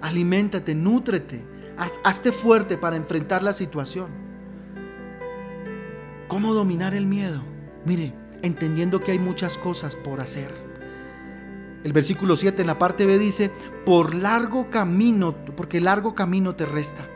Aliméntate, 0.00 0.74
nútrete. 0.74 1.44
hazte 2.04 2.32
fuerte 2.32 2.78
para 2.78 2.96
enfrentar 2.96 3.42
la 3.42 3.52
situación. 3.52 4.10
¿Cómo 6.26 6.54
dominar 6.54 6.94
el 6.94 7.06
miedo? 7.06 7.42
Mire, 7.84 8.14
entendiendo 8.42 9.00
que 9.00 9.12
hay 9.12 9.18
muchas 9.18 9.58
cosas 9.58 9.94
por 9.94 10.20
hacer. 10.20 10.52
El 11.84 11.92
versículo 11.92 12.36
7 12.36 12.62
en 12.62 12.66
la 12.66 12.78
parte 12.78 13.06
B 13.06 13.18
dice, 13.18 13.50
por 13.84 14.14
largo 14.14 14.70
camino, 14.70 15.36
porque 15.54 15.80
largo 15.80 16.14
camino 16.14 16.56
te 16.56 16.64
resta. 16.64 17.06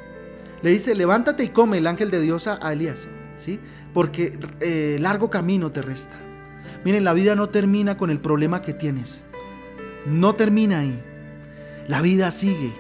Le 0.62 0.70
dice, 0.70 0.94
levántate 0.94 1.42
y 1.42 1.48
come 1.48 1.78
el 1.78 1.86
ángel 1.86 2.10
de 2.10 2.20
Dios 2.20 2.46
a 2.46 2.72
Elías, 2.72 3.08
¿sí? 3.36 3.58
Porque 3.94 4.38
eh, 4.60 4.98
largo 5.00 5.30
camino 5.30 5.72
te 5.72 5.80
resta. 5.82 6.16
Miren, 6.84 7.04
la 7.04 7.12
vida 7.12 7.34
no 7.34 7.48
termina 7.48 7.96
con 7.96 8.10
el 8.10 8.20
problema 8.20 8.62
que 8.62 8.74
tienes. 8.74 9.24
No 10.06 10.34
termina 10.34 10.80
ahí. 10.80 11.02
La 11.86 12.00
vida 12.00 12.30
sigue. 12.30 12.72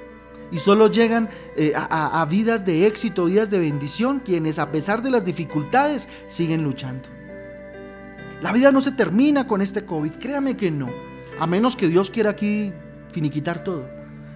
Y 0.52 0.58
solo 0.58 0.88
llegan 0.88 1.28
eh, 1.56 1.72
a, 1.76 2.24
vidas 2.28 2.64
de 2.64 2.86
éxito, 2.86 3.26
vidas 3.26 3.50
de 3.50 3.60
bendición, 3.60 4.20
quienes 4.20 4.58
a 4.58 4.72
pesar 4.72 5.02
de 5.02 5.10
las 5.10 5.24
dificultades 5.24 6.08
siguen 6.26 6.64
luchando. 6.64 7.08
La 8.40 8.52
vida 8.52 8.72
no 8.72 8.80
se 8.80 8.92
termina 8.92 9.46
con 9.46 9.62
este 9.62 9.84
COVID, 9.84 10.12
créame 10.12 10.56
que 10.56 10.70
no. 10.70 10.88
A 11.38 11.46
menos 11.46 11.76
que 11.76 11.88
Dios 11.88 12.10
quiera 12.10 12.30
aquí 12.30 12.72
finiquitar 13.12 13.62
todo. 13.62 13.88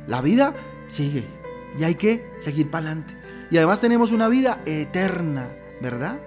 La 0.06 0.20
vida 0.20 0.54
sigue 0.86 1.24
y 1.78 1.84
hay 1.84 1.96
que 1.96 2.30
seguir 2.38 2.70
para 2.70 2.86
adelante. 2.86 3.16
Y 3.50 3.56
además 3.56 3.80
tenemos 3.80 4.12
una 4.12 4.28
vida 4.28 4.60
eterna, 4.66 5.48
¿verdad? 5.80 6.18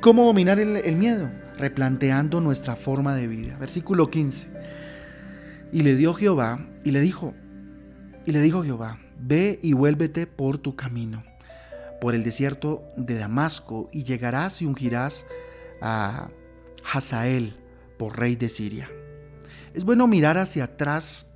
¿Cómo 0.00 0.24
dominar 0.24 0.60
el, 0.60 0.76
el 0.76 0.96
miedo? 0.96 1.30
Replanteando 1.58 2.40
nuestra 2.40 2.76
forma 2.76 3.14
de 3.14 3.28
vida. 3.28 3.56
Versículo 3.58 4.10
15. 4.10 4.48
Y 5.72 5.82
le 5.82 5.96
dio 5.96 6.14
Jehová 6.14 6.66
y 6.84 6.90
le 6.90 7.00
dijo, 7.00 7.34
y 8.26 8.32
le 8.32 8.40
dijo 8.40 8.62
Jehová, 8.62 8.98
ve 9.18 9.58
y 9.62 9.72
vuélvete 9.72 10.26
por 10.26 10.58
tu 10.58 10.76
camino, 10.76 11.24
por 12.00 12.14
el 12.14 12.24
desierto 12.24 12.84
de 12.96 13.16
Damasco, 13.16 13.88
y 13.92 14.04
llegarás 14.04 14.62
y 14.62 14.66
ungirás 14.66 15.26
a 15.80 16.28
Hazael 16.92 17.56
por 17.98 18.18
rey 18.18 18.36
de 18.36 18.48
Siria. 18.48 18.90
Es 19.72 19.84
bueno 19.84 20.06
mirar 20.06 20.38
hacia 20.38 20.64
atrás, 20.64 21.26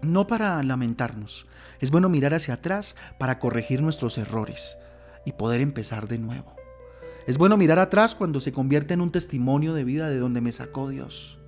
no 0.00 0.26
para 0.26 0.62
lamentarnos, 0.62 1.46
es 1.80 1.90
bueno 1.90 2.08
mirar 2.08 2.34
hacia 2.34 2.54
atrás 2.54 2.96
para 3.18 3.38
corregir 3.38 3.82
nuestros 3.82 4.18
errores 4.18 4.78
y 5.24 5.32
poder 5.32 5.60
empezar 5.60 6.08
de 6.08 6.18
nuevo. 6.18 6.61
Es 7.26 7.38
bueno 7.38 7.56
mirar 7.56 7.78
atrás 7.78 8.14
cuando 8.14 8.40
se 8.40 8.52
convierte 8.52 8.94
en 8.94 9.00
un 9.00 9.10
testimonio 9.10 9.74
de 9.74 9.84
vida 9.84 10.08
de 10.08 10.18
donde 10.18 10.40
me 10.40 10.52
sacó 10.52 10.88
Dios. 10.88 11.38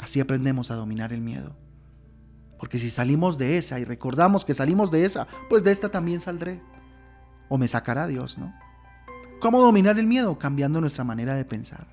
Así 0.00 0.20
aprendemos 0.20 0.70
a 0.70 0.76
dominar 0.76 1.12
el 1.12 1.20
miedo. 1.20 1.56
Porque 2.58 2.78
si 2.78 2.90
salimos 2.90 3.38
de 3.38 3.58
esa 3.58 3.80
y 3.80 3.84
recordamos 3.84 4.44
que 4.44 4.54
salimos 4.54 4.90
de 4.90 5.04
esa, 5.04 5.26
pues 5.48 5.64
de 5.64 5.72
esta 5.72 5.88
también 5.90 6.20
saldré. 6.20 6.60
O 7.48 7.58
me 7.58 7.66
sacará 7.66 8.06
Dios, 8.06 8.38
¿no? 8.38 8.54
¿Cómo 9.40 9.60
dominar 9.60 9.98
el 9.98 10.06
miedo? 10.06 10.38
Cambiando 10.38 10.80
nuestra 10.80 11.02
manera 11.02 11.34
de 11.34 11.44
pensar. 11.44 11.88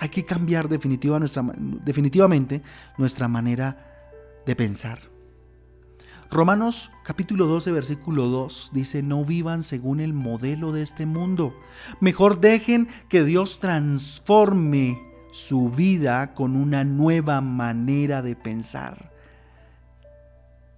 Hay 0.00 0.08
que 0.08 0.24
cambiar 0.24 0.68
definitivamente 0.68 2.62
nuestra 2.98 3.28
manera 3.28 4.42
de 4.44 4.56
pensar. 4.56 4.98
Romanos 6.30 6.92
capítulo 7.02 7.46
12 7.46 7.72
versículo 7.72 8.28
2 8.28 8.70
dice, 8.72 9.02
no 9.02 9.24
vivan 9.24 9.64
según 9.64 9.98
el 9.98 10.12
modelo 10.12 10.70
de 10.70 10.82
este 10.82 11.04
mundo. 11.04 11.58
Mejor 12.00 12.40
dejen 12.40 12.86
que 13.08 13.24
Dios 13.24 13.58
transforme 13.58 15.02
su 15.32 15.70
vida 15.70 16.34
con 16.34 16.54
una 16.54 16.84
nueva 16.84 17.40
manera 17.40 18.22
de 18.22 18.36
pensar. 18.36 19.10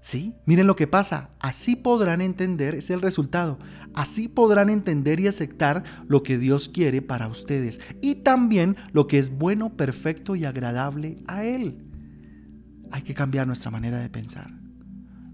¿Sí? 0.01 0.35
Miren 0.47 0.67
lo 0.67 0.75
que 0.75 0.87
pasa. 0.87 1.29
Así 1.39 1.77
podrán 1.77 2.23
entender, 2.23 2.75
es 2.75 2.89
el 2.89 3.03
resultado. 3.03 3.59
Así 3.93 4.29
podrán 4.29 4.71
entender 4.71 5.21
y 5.21 5.29
aceptar 5.29 5.85
lo 6.09 6.23
que 6.23 6.39
Dios 6.39 6.71
quiere 6.71 7.03
para 7.03 7.29
ustedes 7.29 7.79
y 8.01 8.17
también 8.17 8.77
lo 8.93 9.07
que 9.07 9.19
es 9.19 9.29
bueno, 9.29 9.77
perfecto 9.77 10.35
y 10.35 10.47
agradable 10.47 11.19
a 11.29 11.45
Él. 11.45 11.85
Hay 12.91 13.03
que 13.03 13.13
cambiar 13.13 13.47
nuestra 13.47 13.71
manera 13.71 14.01
de 14.01 14.09
pensar. 14.09 14.62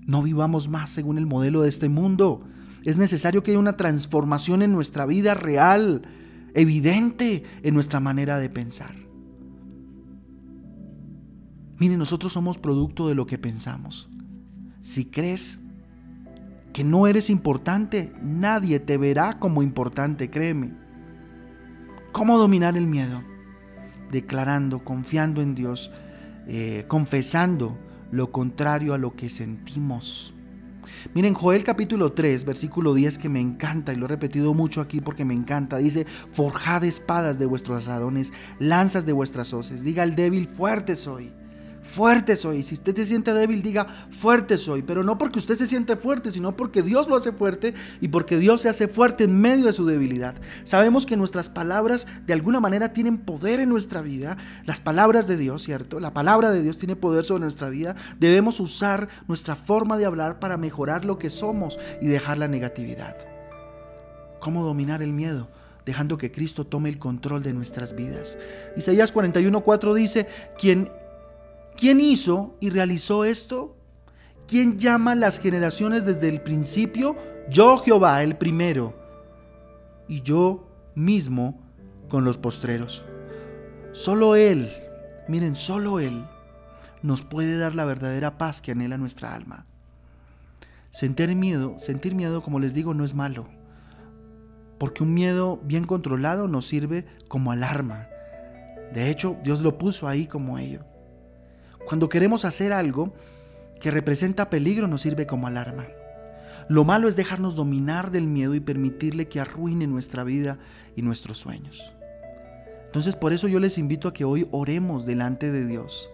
No 0.09 0.23
vivamos 0.23 0.71
más 0.71 0.89
según 0.89 1.19
el 1.19 1.27
modelo 1.27 1.61
de 1.61 1.69
este 1.69 1.91
mundo. 1.91 2.41
Es 2.83 2.97
necesario 2.97 3.43
que 3.43 3.51
haya 3.51 3.61
una 3.61 3.77
transformación 3.77 4.63
en 4.63 4.73
nuestra 4.73 5.05
vida 5.05 5.35
real, 5.35 6.01
evidente 6.55 7.45
en 7.63 7.75
nuestra 7.75 8.01
manera 8.01 8.39
de 8.39 8.49
pensar. 8.49 8.95
Miren, 11.77 11.99
nosotros 11.99 12.33
somos 12.33 12.57
producto 12.57 13.07
de 13.07 13.15
lo 13.15 13.27
que 13.27 13.37
pensamos. 13.37 14.09
Si 14.81 15.05
crees 15.05 15.61
que 16.73 16.85
no 16.85 17.07
eres 17.07 17.29
importante, 17.29 18.11
nadie 18.23 18.81
te 18.81 18.97
verá 18.97 19.39
como 19.39 19.63
importante, 19.63 20.31
créeme. 20.31 20.73
¿Cómo 22.13 22.39
dominar 22.39 22.79
el 22.79 22.87
miedo? 22.87 23.23
Declarando, 24.11 24.83
confiando 24.83 25.43
en 25.43 25.55
Dios, 25.55 25.91
eh, 26.47 26.87
confesando 26.89 27.77
lo 28.11 28.31
contrario 28.33 28.95
a 28.95 28.99
lo 28.99 29.15
que 29.15 29.31
sentimos. 29.31 30.35
Miren, 31.15 31.35
Joel 31.35 31.65
capítulo 31.65 32.13
3, 32.13 32.45
versículo 32.45 32.95
10, 32.95 33.19
que 33.19 33.29
me 33.29 33.41
encanta 33.41 33.93
y 33.93 33.97
lo 33.97 34.07
he 34.07 34.09
repetido 34.09 34.55
mucho 34.55 34.81
aquí 34.81 35.01
porque 35.01 35.25
me 35.25 35.35
encanta. 35.35 35.77
Dice, 35.79 36.07
forjad 36.33 36.85
espadas 36.85 37.39
de 37.39 37.47
vuestros 37.47 37.83
asadones, 37.83 38.33
lanzas 38.59 39.07
de 39.07 39.13
vuestras 39.13 39.53
hoces. 39.53 39.85
Diga 39.85 40.03
al 40.03 40.17
débil, 40.17 40.47
fuerte 40.49 40.97
soy 40.97 41.33
fuerte 41.89 42.37
soy. 42.37 42.63
Si 42.63 42.75
usted 42.75 42.95
se 42.95 43.07
siente 43.07 43.33
débil, 43.33 43.63
diga, 43.63 43.87
fuerte 44.11 44.57
soy. 44.57 44.83
Pero 44.83 45.03
no 45.03 45.19
porque 45.19 45.39
usted 45.39 45.55
se 45.55 45.67
siente 45.67 45.97
fuerte, 45.97 46.31
sino 46.31 46.57
porque 46.57 46.83
Dios 46.83 47.09
lo 47.09 47.17
hace 47.17 47.33
fuerte 47.33 47.75
y 48.01 48.09
porque 48.09 48.39
Dios 48.39 48.61
se 48.61 48.69
hace 48.69 48.89
fuerte 48.89 49.25
en 49.25 49.41
medio 49.41 49.67
de 49.67 49.73
su 49.73 49.87
debilidad. 49.87 50.41
Sabemos 50.65 51.07
que 51.07 51.17
nuestras 51.17 51.49
palabras 51.49 52.07
de 52.27 52.33
alguna 52.33 52.61
manera 52.61 52.93
tienen 52.93 53.19
poder 53.19 53.61
en 53.61 53.69
nuestra 53.69 54.03
vida. 54.03 54.37
Las 54.65 54.81
palabras 54.81 55.27
de 55.27 55.37
Dios, 55.37 55.63
¿cierto? 55.63 56.01
La 56.01 56.13
palabra 56.13 56.51
de 56.51 56.63
Dios 56.63 56.79
tiene 56.79 56.97
poder 56.97 57.25
sobre 57.25 57.43
nuestra 57.43 57.69
vida. 57.69 57.97
Debemos 58.19 58.61
usar 58.61 59.09
nuestra 59.27 59.57
forma 59.57 59.97
de 59.97 60.07
hablar 60.07 60.39
para 60.39 60.57
mejorar 60.57 61.05
lo 61.05 61.19
que 61.19 61.31
somos 61.31 61.79
y 62.01 62.09
dejar 62.09 62.39
la 62.39 62.49
negatividad. 62.49 63.17
¿Cómo 64.41 64.65
dominar 64.65 65.03
el 65.03 65.13
miedo? 65.13 65.49
dejando 65.89 66.19
que 66.19 66.31
Cristo 66.31 66.67
tome 66.67 66.91
el 66.91 66.99
control 66.99 67.43
de 67.43 67.55
nuestras 67.55 67.97
vidas. 67.97 68.37
Isaías 68.77 69.15
41:4 69.15 69.95
dice, 69.95 70.27
quien 70.59 70.91
¿Quién 71.79 72.01
hizo 72.01 72.57
y 72.59 72.71
realizó 72.71 73.25
esto? 73.25 73.77
¿Quién 74.49 74.81
llama 74.81 75.15
las 75.15 75.39
generaciones 75.39 76.05
desde 76.05 76.29
el 76.29 76.41
principio? 76.41 77.17
Yo 77.49 77.79
Jehová, 77.79 78.25
el 78.25 78.37
primero, 78.37 78.99
y 80.09 80.23
yo 80.23 80.69
mismo 80.97 81.63
con 82.09 82.25
los 82.25 82.37
postreros. 82.37 83.05
Solo 83.93 84.35
Él, 84.35 84.73
miren, 85.29 85.55
solo 85.55 86.01
Él 86.01 86.27
nos 87.03 87.23
puede 87.23 87.57
dar 87.57 87.77
la 87.77 87.85
verdadera 87.85 88.39
paz 88.39 88.61
que 88.61 88.73
anhela 88.73 88.99
nuestra 88.99 89.33
alma. 89.33 89.65
Sentir 90.91 91.33
miedo, 91.37 91.79
sentir 91.79 92.17
miedo, 92.17 92.43
como 92.43 92.59
les 92.59 92.75
digo, 92.75 92.93
no 92.93 93.05
es 93.05 93.15
malo, 93.15 93.47
porque 94.79 95.05
un 95.05 95.15
miedo 95.15 95.61
bien 95.63 95.85
controlado 95.85 96.49
nos 96.49 96.67
sirve 96.67 97.07
como 97.29 97.53
alarma. 97.53 98.09
De 98.93 99.11
hecho, 99.11 99.37
Dios 99.45 99.61
lo 99.61 99.79
puso 99.79 100.09
ahí 100.09 100.27
como 100.27 100.59
ello. 100.59 100.88
Cuando 101.89 102.11
queremos 102.11 102.45
hacer 102.45 102.75
algo 102.75 103.15
que 103.81 103.91
representa 103.91 104.51
peligro 104.51 104.89
nos 104.89 105.01
sirve 105.01 105.27
como 105.27 105.47
alarma. 105.47 105.87
Lo 106.69 106.85
malo 106.85 107.09
es 107.09 107.17
dejarnos 107.17 107.55
dominar 107.55 108.11
del 108.11 108.27
miedo 108.27 108.55
y 108.55 108.61
permitirle 108.61 109.27
que 109.27 109.41
arruine 109.41 109.87
nuestra 109.87 110.23
vida 110.23 110.59
y 110.97 111.01
nuestros 111.01 111.39
sueños. 111.39 111.95
Entonces 112.85 113.17
por 113.17 113.33
eso 113.33 113.49
yo 113.49 113.59
les 113.59 113.79
invito 113.79 114.07
a 114.07 114.13
que 114.13 114.27
hoy 114.27 114.47
oremos 114.51 115.07
delante 115.07 115.51
de 115.51 115.65
Dios 115.65 116.11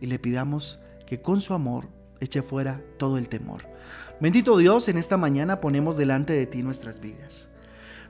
y 0.00 0.06
le 0.06 0.18
pidamos 0.18 0.80
que 1.04 1.20
con 1.20 1.42
su 1.42 1.52
amor 1.52 1.88
eche 2.18 2.40
fuera 2.40 2.80
todo 2.96 3.18
el 3.18 3.28
temor. 3.28 3.68
Bendito 4.22 4.56
Dios, 4.56 4.88
en 4.88 4.96
esta 4.96 5.18
mañana 5.18 5.60
ponemos 5.60 5.98
delante 5.98 6.32
de 6.32 6.46
ti 6.46 6.62
nuestras 6.62 7.00
vidas. 7.00 7.50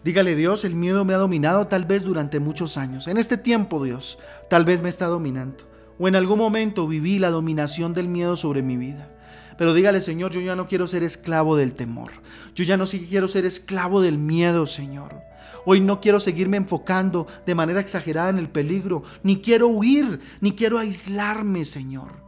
Dígale 0.05 0.37
Dios, 0.37 0.65
el 0.65 0.77
miedo 0.77 1.05
me 1.05 1.15
ha 1.15 1.19
dominado 1.19 1.67
tal 1.67 1.87
vez 1.87 2.05
durante 2.05 2.39
muchos 2.39 2.77
años. 2.77 3.09
En 3.09 3.19
este 3.19 3.37
tiempo 3.37 3.83
Dios, 3.83 4.17
tal 4.49 4.65
vez 4.65 4.81
me 4.81 4.91
está 4.91 5.07
dominando 5.07 5.74
o 5.99 6.09
en 6.09 6.17
algún 6.17 6.39
momento 6.39 6.87
viví 6.87 7.19
la 7.19 7.31
dominación 7.31 7.95
del 7.95 8.09
miedo 8.09 8.37
sobre 8.37 8.63
mi 8.63 8.77
vida. 8.77 9.09
Pero 9.57 9.75
dígale, 9.75 10.01
Señor, 10.01 10.33
yo 10.33 10.41
ya 10.41 10.57
no 10.57 10.67
quiero 10.67 10.87
ser 10.87 11.03
esclavo 11.03 11.57
del 11.57 11.75
temor. 11.75 12.11
Yo 12.55 12.65
ya 12.65 12.77
no 12.77 12.85
quiero 12.87 13.29
ser 13.29 13.45
esclavo 13.45 14.01
del 14.01 14.19
miedo, 14.19 14.67
Señor. 14.67 15.23
Hoy 15.65 15.81
no 15.81 16.01
quiero 16.01 16.21
seguirme 16.21 16.57
enfocando 16.57 17.27
de 17.47 17.55
manera 17.55 17.81
exagerada 17.81 18.31
en 18.31 18.39
el 18.39 18.51
peligro, 18.51 19.03
ni 19.23 19.41
quiero 19.41 19.69
huir, 19.69 20.21
ni 20.41 20.53
quiero 20.53 20.79
aislarme, 20.79 21.65
Señor. 21.65 22.23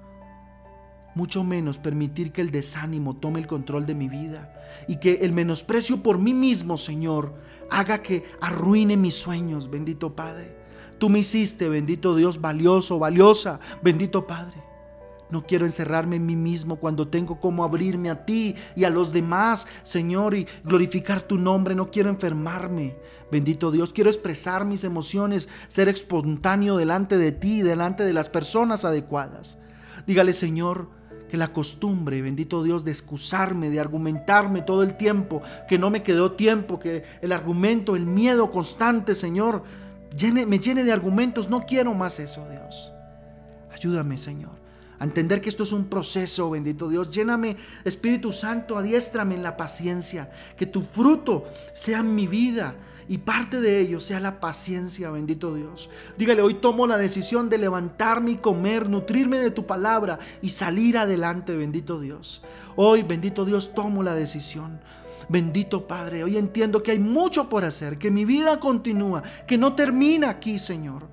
Mucho 1.15 1.45
menos 1.45 1.79
permitir 1.79 2.33
que 2.33 2.43
el 2.43 2.51
desánimo 2.51 3.17
tome 3.17 3.41
el 3.41 3.47
control 3.47 3.87
de 3.87 3.95
mi 3.95 4.09
vida 4.09 4.55
y 4.87 4.97
que 4.97 5.15
el 5.23 5.33
menosprecio 5.33 6.03
por 6.03 6.19
mí 6.19 6.35
mismo, 6.35 6.77
Señor, 6.77 7.35
haga 7.71 8.03
que 8.03 8.25
arruine 8.41 8.97
mis 8.97 9.15
sueños, 9.15 9.71
bendito 9.71 10.15
Padre. 10.15 10.56
Tú 10.99 11.09
me 11.09 11.19
hiciste, 11.19 11.69
bendito 11.69 12.17
Dios, 12.17 12.41
valioso, 12.41 12.99
valiosa, 12.99 13.61
bendito 13.83 14.27
Padre. 14.27 14.63
No 15.29 15.45
quiero 15.45 15.67
encerrarme 15.67 16.17
en 16.17 16.27
mí 16.27 16.37
mismo 16.37 16.77
cuando 16.77 17.09
tengo 17.09 17.41
como 17.41 17.65
abrirme 17.65 18.11
a 18.11 18.25
ti 18.25 18.55
y 18.77 18.85
a 18.85 18.91
los 18.91 19.13
demás, 19.13 19.67
Señor, 19.83 20.35
y 20.35 20.47
glorificar 20.65 21.23
tu 21.23 21.37
nombre. 21.37 21.75
No 21.75 21.91
quiero 21.91 22.11
enfermarme. 22.11 22.97
Bendito 23.31 23.73
Dios, 23.73 23.93
quiero 23.93 24.09
expresar 24.09 24.65
mis 24.65 24.85
emociones, 24.85 25.49
ser 25.67 25.89
espontáneo 25.89 26.77
delante 26.77 27.19
de 27.19 27.33
ti, 27.33 27.63
delante 27.63 28.05
de 28.05 28.13
las 28.13 28.29
personas 28.29 28.85
adecuadas. 28.85 29.59
Dígale, 30.07 30.33
Señor, 30.33 30.91
que 31.29 31.37
la 31.37 31.53
costumbre, 31.53 32.23
bendito 32.23 32.63
Dios, 32.63 32.85
de 32.85 32.93
excusarme, 32.93 33.69
de 33.69 33.81
argumentarme 33.81 34.63
todo 34.63 34.85
el 34.85 34.97
tiempo, 34.97 35.43
que 35.69 35.77
no 35.77 35.91
me 35.91 36.05
quedó 36.05 36.33
tiempo, 36.33 36.79
que 36.79 37.03
el 37.21 37.33
argumento, 37.33 37.97
el 37.97 38.07
miedo 38.07 38.53
constante, 38.53 39.13
Señor, 39.17 39.65
me 40.47 40.59
llene 40.59 40.85
de 40.85 40.93
argumentos. 40.93 41.51
No 41.51 41.61
quiero 41.61 41.95
más 41.95 42.19
eso, 42.19 42.47
Dios. 42.51 42.93
Ayúdame, 43.73 44.17
Señor, 44.17 44.53
a 44.99 45.05
entender 45.05 45.41
que 45.41 45.51
esto 45.51 45.65
es 45.65 45.73
un 45.73 45.87
proceso, 45.87 46.51
bendito 46.51 46.89
Dios. 46.89 47.11
Lléname, 47.11 47.57
Espíritu 47.85 48.33
Santo, 48.33 48.79
adiéstrame 48.79 49.35
en 49.35 49.43
la 49.43 49.57
paciencia. 49.57 50.31
Que 50.57 50.67
tu 50.67 50.83
fruto 50.83 51.45
sea 51.75 52.03
mi 52.03 52.27
vida 52.27 52.75
y 53.09 53.19
parte 53.19 53.61
de 53.61 53.79
ello 53.79 54.01
sea 54.01 54.19
la 54.19 54.41
paciencia, 54.41 55.11
bendito 55.11 55.55
Dios. 55.55 55.91
Dígale, 56.19 56.43
hoy 56.43 56.55
tomo 56.55 56.87
la 56.87 56.99
decisión 56.99 57.49
de 57.49 57.59
levantarme 57.59 58.33
y 58.33 58.37
comer, 58.37 58.89
nutrirme 58.89 59.39
de 59.39 59.51
tu 59.51 59.67
palabra 59.67 60.19
y 60.43 60.49
salir 60.49 60.99
adelante, 60.99 61.55
bendito 61.55 62.01
Dios. 62.01 62.43
Hoy, 62.75 63.03
bendito 63.03 63.45
Dios, 63.45 63.75
tomo 63.75 64.03
la 64.03 64.15
decisión. 64.15 64.81
Bendito 65.29 65.89
Padre, 65.89 66.23
hoy 66.23 66.37
entiendo 66.37 66.83
que 66.83 66.93
hay 66.93 66.99
mucho 66.99 67.49
por 67.49 67.65
hacer, 67.65 67.99
que 67.99 68.11
mi 68.11 68.25
vida 68.25 68.61
continúa, 68.61 69.23
que 69.47 69.59
no 69.59 69.75
termina 69.75 70.31
aquí, 70.31 70.59
Señor. 70.59 71.09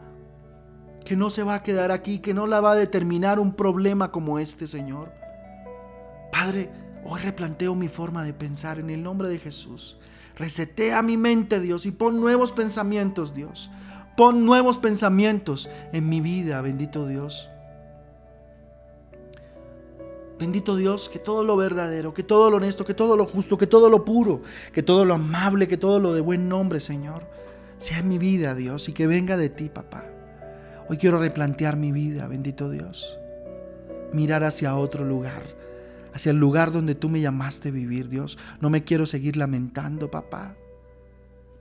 Que 1.03 1.15
no 1.15 1.29
se 1.29 1.43
va 1.43 1.55
a 1.55 1.63
quedar 1.63 1.91
aquí, 1.91 2.19
que 2.19 2.33
no 2.33 2.45
la 2.45 2.61
va 2.61 2.73
a 2.73 2.75
determinar 2.75 3.39
un 3.39 3.53
problema 3.53 4.11
como 4.11 4.39
este, 4.39 4.67
Señor. 4.67 5.11
Padre, 6.31 6.71
hoy 7.03 7.19
replanteo 7.21 7.75
mi 7.75 7.87
forma 7.87 8.23
de 8.23 8.33
pensar 8.33 8.79
en 8.79 8.89
el 8.89 9.03
nombre 9.03 9.27
de 9.27 9.39
Jesús. 9.39 9.97
Resetea 10.35 11.01
mi 11.01 11.17
mente, 11.17 11.59
Dios, 11.59 11.85
y 11.85 11.91
pon 11.91 12.19
nuevos 12.19 12.51
pensamientos, 12.51 13.33
Dios. 13.33 13.71
Pon 14.15 14.45
nuevos 14.45 14.77
pensamientos 14.77 15.69
en 15.91 16.07
mi 16.07 16.21
vida, 16.21 16.61
bendito 16.61 17.07
Dios. 17.07 17.49
Bendito 20.39 20.75
Dios, 20.75 21.09
que 21.09 21.19
todo 21.19 21.43
lo 21.43 21.55
verdadero, 21.55 22.13
que 22.13 22.23
todo 22.23 22.49
lo 22.49 22.57
honesto, 22.57 22.85
que 22.85 22.93
todo 22.93 23.15
lo 23.15 23.25
justo, 23.25 23.57
que 23.57 23.67
todo 23.67 23.89
lo 23.89 24.03
puro, 24.03 24.41
que 24.71 24.83
todo 24.83 25.05
lo 25.05 25.13
amable, 25.13 25.67
que 25.67 25.77
todo 25.77 25.99
lo 25.99 26.13
de 26.13 26.21
buen 26.21 26.49
nombre, 26.49 26.79
Señor, 26.79 27.23
sea 27.77 27.99
en 27.99 28.07
mi 28.07 28.17
vida, 28.17 28.55
Dios, 28.55 28.89
y 28.89 28.93
que 28.93 29.07
venga 29.07 29.37
de 29.37 29.49
ti, 29.49 29.69
papá. 29.69 30.05
Hoy 30.89 30.97
quiero 30.97 31.19
replantear 31.19 31.77
mi 31.77 31.91
vida, 31.91 32.27
bendito 32.27 32.69
Dios. 32.69 33.19
Mirar 34.11 34.43
hacia 34.43 34.75
otro 34.75 35.05
lugar, 35.05 35.43
hacia 36.13 36.31
el 36.31 36.37
lugar 36.37 36.71
donde 36.71 36.95
tú 36.95 37.09
me 37.09 37.21
llamaste 37.21 37.71
vivir, 37.71 38.09
Dios. 38.09 38.37
No 38.59 38.69
me 38.69 38.83
quiero 38.83 39.05
seguir 39.05 39.37
lamentando, 39.37 40.11
papá. 40.11 40.55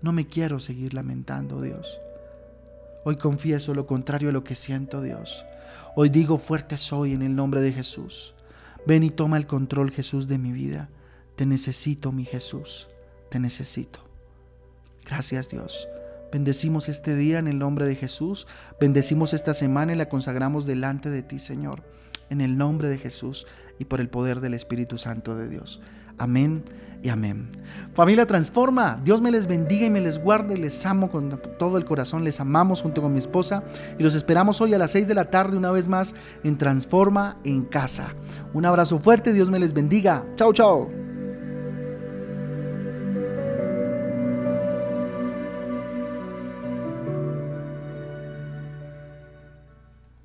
No 0.00 0.12
me 0.12 0.26
quiero 0.26 0.58
seguir 0.58 0.94
lamentando, 0.94 1.60
Dios. 1.60 2.00
Hoy 3.04 3.16
confieso 3.16 3.74
lo 3.74 3.86
contrario 3.86 4.30
a 4.30 4.32
lo 4.32 4.44
que 4.44 4.54
siento, 4.54 5.02
Dios. 5.02 5.44
Hoy 5.94 6.08
digo 6.08 6.38
fuerte 6.38 6.78
soy 6.78 7.12
en 7.12 7.22
el 7.22 7.36
nombre 7.36 7.60
de 7.60 7.72
Jesús. 7.72 8.34
Ven 8.86 9.02
y 9.02 9.10
toma 9.10 9.36
el 9.36 9.46
control, 9.46 9.90
Jesús, 9.90 10.28
de 10.28 10.38
mi 10.38 10.52
vida. 10.52 10.88
Te 11.36 11.46
necesito, 11.46 12.12
mi 12.12 12.24
Jesús. 12.24 12.88
Te 13.28 13.38
necesito. 13.38 14.00
Gracias, 15.04 15.48
Dios. 15.48 15.88
Bendecimos 16.32 16.88
este 16.88 17.14
día 17.14 17.38
en 17.38 17.46
el 17.46 17.58
nombre 17.58 17.86
de 17.86 17.94
Jesús. 17.94 18.46
Bendecimos 18.80 19.34
esta 19.34 19.54
semana 19.54 19.92
y 19.92 19.96
la 19.96 20.08
consagramos 20.08 20.66
delante 20.66 21.10
de 21.10 21.22
ti, 21.22 21.38
Señor. 21.38 21.82
En 22.30 22.40
el 22.40 22.56
nombre 22.56 22.88
de 22.88 22.98
Jesús 22.98 23.46
y 23.78 23.84
por 23.84 24.00
el 24.00 24.08
poder 24.08 24.40
del 24.40 24.54
Espíritu 24.54 24.98
Santo 24.98 25.36
de 25.36 25.48
Dios. 25.48 25.80
Amén 26.18 26.62
y 27.02 27.08
amén. 27.08 27.48
Familia 27.94 28.26
Transforma, 28.26 29.00
Dios 29.04 29.20
me 29.20 29.30
les 29.30 29.46
bendiga 29.46 29.86
y 29.86 29.90
me 29.90 30.00
les 30.00 30.18
guarde. 30.18 30.56
Les 30.56 30.86
amo 30.86 31.10
con 31.10 31.38
todo 31.58 31.76
el 31.76 31.84
corazón, 31.84 32.24
les 32.24 32.40
amamos 32.40 32.80
junto 32.80 33.02
con 33.02 33.12
mi 33.12 33.18
esposa 33.18 33.64
y 33.98 34.02
los 34.02 34.14
esperamos 34.14 34.60
hoy 34.60 34.72
a 34.74 34.78
las 34.78 34.92
6 34.92 35.08
de 35.08 35.14
la 35.14 35.30
tarde 35.30 35.56
una 35.56 35.70
vez 35.70 35.88
más 35.88 36.14
en 36.44 36.56
Transforma 36.56 37.38
en 37.44 37.64
casa. 37.64 38.14
Un 38.54 38.64
abrazo 38.64 38.98
fuerte, 38.98 39.32
Dios 39.32 39.50
me 39.50 39.58
les 39.58 39.72
bendiga. 39.72 40.24
Chao, 40.36 40.52
chao. 40.52 41.01